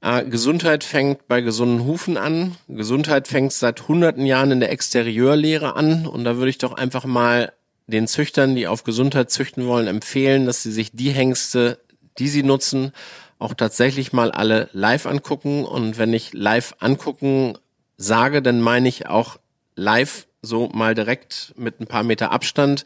Äh, 0.00 0.24
Gesundheit 0.24 0.84
fängt 0.84 1.28
bei 1.28 1.42
gesunden 1.42 1.84
Hufen 1.84 2.16
an. 2.16 2.56
Gesundheit 2.66 3.28
fängt 3.28 3.52
seit 3.52 3.88
hunderten 3.88 4.24
Jahren 4.24 4.52
in 4.52 4.60
der 4.60 4.72
Exterieurlehre 4.72 5.76
an. 5.76 6.06
Und 6.06 6.24
da 6.24 6.38
würde 6.38 6.48
ich 6.48 6.56
doch 6.56 6.72
einfach 6.72 7.04
mal 7.04 7.52
den 7.86 8.06
Züchtern, 8.06 8.54
die 8.54 8.66
auf 8.66 8.84
Gesundheit 8.84 9.30
züchten 9.30 9.66
wollen, 9.66 9.86
empfehlen, 9.86 10.46
dass 10.46 10.62
sie 10.62 10.72
sich 10.72 10.92
die 10.92 11.10
Hengste, 11.10 11.78
die 12.18 12.28
sie 12.28 12.42
nutzen, 12.42 12.92
auch 13.38 13.52
tatsächlich 13.52 14.14
mal 14.14 14.32
alle 14.32 14.70
live 14.72 15.04
angucken. 15.04 15.66
Und 15.66 15.98
wenn 15.98 16.14
ich 16.14 16.32
live 16.32 16.74
angucken 16.78 17.58
sage, 17.98 18.40
dann 18.40 18.62
meine 18.62 18.88
ich 18.88 19.08
auch 19.08 19.36
live 19.74 20.26
so 20.42 20.68
mal 20.72 20.94
direkt 20.94 21.54
mit 21.56 21.80
ein 21.80 21.86
paar 21.86 22.02
Meter 22.02 22.30
Abstand 22.30 22.84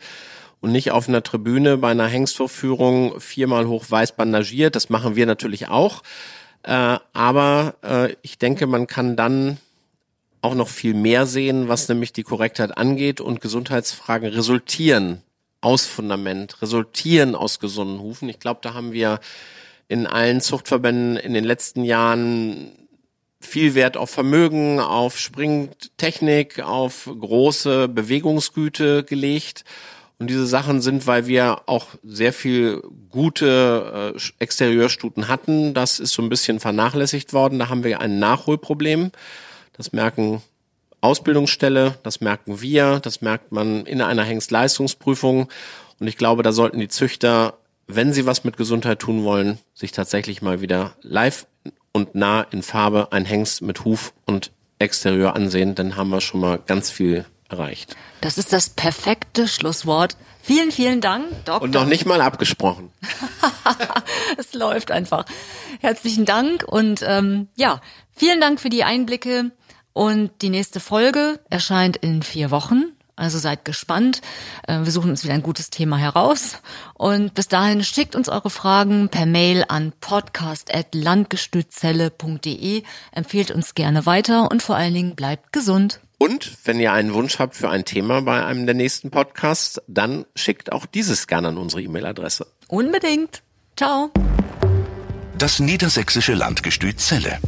und 0.60 0.72
nicht 0.72 0.90
auf 0.90 1.08
einer 1.08 1.22
Tribüne 1.22 1.76
bei 1.76 1.90
einer 1.90 2.06
Hengstvorführung 2.06 3.20
viermal 3.20 3.68
hoch 3.68 3.84
weiß 3.88 4.12
bandagiert. 4.12 4.76
Das 4.76 4.88
machen 4.88 5.16
wir 5.16 5.26
natürlich 5.26 5.68
auch. 5.68 6.02
Äh, 6.62 6.98
aber 7.12 7.74
äh, 7.82 8.16
ich 8.22 8.38
denke, 8.38 8.66
man 8.66 8.86
kann 8.86 9.16
dann 9.16 9.58
auch 10.40 10.54
noch 10.54 10.68
viel 10.68 10.94
mehr 10.94 11.26
sehen, 11.26 11.68
was 11.68 11.88
nämlich 11.88 12.12
die 12.12 12.22
Korrektheit 12.22 12.76
angeht 12.76 13.20
und 13.20 13.40
Gesundheitsfragen 13.40 14.28
resultieren 14.28 15.22
aus 15.60 15.86
Fundament, 15.86 16.60
resultieren 16.60 17.34
aus 17.34 17.58
gesunden 17.60 18.00
Hufen. 18.00 18.28
Ich 18.28 18.40
glaube, 18.40 18.60
da 18.62 18.74
haben 18.74 18.92
wir 18.92 19.20
in 19.88 20.06
allen 20.06 20.40
Zuchtverbänden 20.40 21.16
in 21.16 21.34
den 21.34 21.44
letzten 21.44 21.84
Jahren 21.84 22.72
viel 23.46 23.74
Wert 23.74 23.96
auf 23.96 24.10
Vermögen, 24.10 24.80
auf 24.80 25.18
Springtechnik, 25.18 26.60
auf 26.60 27.08
große 27.18 27.88
Bewegungsgüte 27.88 29.04
gelegt. 29.04 29.64
Und 30.18 30.30
diese 30.30 30.46
Sachen 30.46 30.80
sind, 30.80 31.06
weil 31.06 31.26
wir 31.26 31.62
auch 31.66 31.88
sehr 32.04 32.32
viel 32.32 32.82
gute 33.10 34.14
äh, 34.16 34.20
Exterieurstuten 34.38 35.28
hatten, 35.28 35.74
das 35.74 35.98
ist 35.98 36.12
so 36.12 36.22
ein 36.22 36.28
bisschen 36.28 36.60
vernachlässigt 36.60 37.32
worden. 37.32 37.58
Da 37.58 37.68
haben 37.68 37.84
wir 37.84 38.00
ein 38.00 38.18
Nachholproblem. 38.18 39.10
Das 39.72 39.92
merken 39.92 40.40
Ausbildungsstelle, 41.00 41.98
das 42.02 42.20
merken 42.20 42.62
wir, 42.62 43.00
das 43.00 43.20
merkt 43.20 43.52
man 43.52 43.84
in 43.84 44.00
einer 44.00 44.24
Hengstleistungsprüfung. 44.24 45.48
Und 46.00 46.06
ich 46.06 46.16
glaube, 46.16 46.42
da 46.42 46.52
sollten 46.52 46.78
die 46.78 46.88
Züchter, 46.88 47.58
wenn 47.86 48.12
sie 48.12 48.24
was 48.24 48.44
mit 48.44 48.56
Gesundheit 48.56 49.00
tun 49.00 49.24
wollen, 49.24 49.58
sich 49.74 49.92
tatsächlich 49.92 50.40
mal 50.40 50.60
wieder 50.60 50.94
live 51.02 51.46
und 51.94 52.14
nah 52.14 52.42
in 52.42 52.62
Farbe 52.62 53.12
ein 53.12 53.24
Hengst 53.24 53.62
mit 53.62 53.84
Huf 53.86 54.12
und 54.26 54.50
Exterieur 54.78 55.34
ansehen, 55.34 55.74
dann 55.74 55.96
haben 55.96 56.10
wir 56.10 56.20
schon 56.20 56.40
mal 56.40 56.58
ganz 56.58 56.90
viel 56.90 57.24
erreicht. 57.48 57.96
Das 58.20 58.36
ist 58.36 58.52
das 58.52 58.68
perfekte 58.68 59.48
Schlusswort. 59.48 60.16
Vielen, 60.42 60.72
vielen 60.72 61.00
Dank, 61.00 61.26
Doktor. 61.46 61.62
Und 61.62 61.72
noch 61.72 61.86
nicht 61.86 62.04
mal 62.04 62.20
abgesprochen. 62.20 62.90
es 64.36 64.52
läuft 64.52 64.90
einfach. 64.90 65.24
Herzlichen 65.80 66.26
Dank 66.26 66.64
und 66.64 67.02
ähm, 67.06 67.48
ja, 67.56 67.80
vielen 68.14 68.40
Dank 68.40 68.60
für 68.60 68.68
die 68.68 68.84
Einblicke. 68.84 69.52
Und 69.94 70.42
die 70.42 70.50
nächste 70.50 70.80
Folge 70.80 71.38
erscheint 71.50 71.96
in 71.96 72.24
vier 72.24 72.50
Wochen. 72.50 72.93
Also 73.16 73.38
seid 73.38 73.64
gespannt. 73.64 74.20
Äh, 74.66 74.80
wir 74.82 74.90
suchen 74.90 75.10
uns 75.10 75.22
wieder 75.24 75.34
ein 75.34 75.42
gutes 75.42 75.70
Thema 75.70 75.98
heraus. 75.98 76.58
Und 76.94 77.34
bis 77.34 77.46
dahin 77.48 77.84
schickt 77.84 78.16
uns 78.16 78.28
eure 78.28 78.50
Fragen 78.50 79.08
per 79.08 79.26
Mail 79.26 79.64
an 79.68 79.92
podcast.landgestützelle.de. 80.00 82.82
Empfehlt 83.12 83.52
uns 83.52 83.74
gerne 83.74 84.06
weiter 84.06 84.50
und 84.50 84.62
vor 84.62 84.76
allen 84.76 84.94
Dingen 84.94 85.14
bleibt 85.14 85.52
gesund. 85.52 86.00
Und 86.18 86.52
wenn 86.64 86.80
ihr 86.80 86.92
einen 86.92 87.14
Wunsch 87.14 87.38
habt 87.38 87.54
für 87.54 87.70
ein 87.70 87.84
Thema 87.84 88.22
bei 88.22 88.44
einem 88.44 88.66
der 88.66 88.74
nächsten 88.74 89.10
Podcasts, 89.10 89.80
dann 89.86 90.24
schickt 90.34 90.72
auch 90.72 90.86
dieses 90.86 91.26
gerne 91.26 91.48
an 91.48 91.58
unsere 91.58 91.82
E-Mail-Adresse. 91.82 92.46
Unbedingt. 92.68 93.42
Ciao. 93.76 94.10
Das 95.36 95.58
niedersächsische 95.58 96.34
Landgestüt 96.34 97.00
Zelle. 97.00 97.40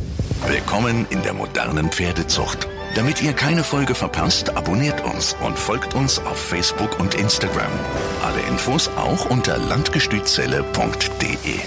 Willkommen 0.46 1.06
in 1.10 1.22
der 1.22 1.32
modernen 1.32 1.90
Pferdezucht. 1.90 2.68
Damit 2.96 3.20
ihr 3.20 3.34
keine 3.34 3.62
Folge 3.62 3.94
verpasst, 3.94 4.56
abonniert 4.56 5.04
uns 5.04 5.36
und 5.44 5.58
folgt 5.58 5.94
uns 5.94 6.18
auf 6.20 6.38
Facebook 6.38 6.98
und 6.98 7.14
Instagram. 7.14 7.70
Alle 8.24 8.40
Infos 8.48 8.88
auch 8.96 9.28
unter 9.28 9.58
landgestützelle.de. 9.58 11.60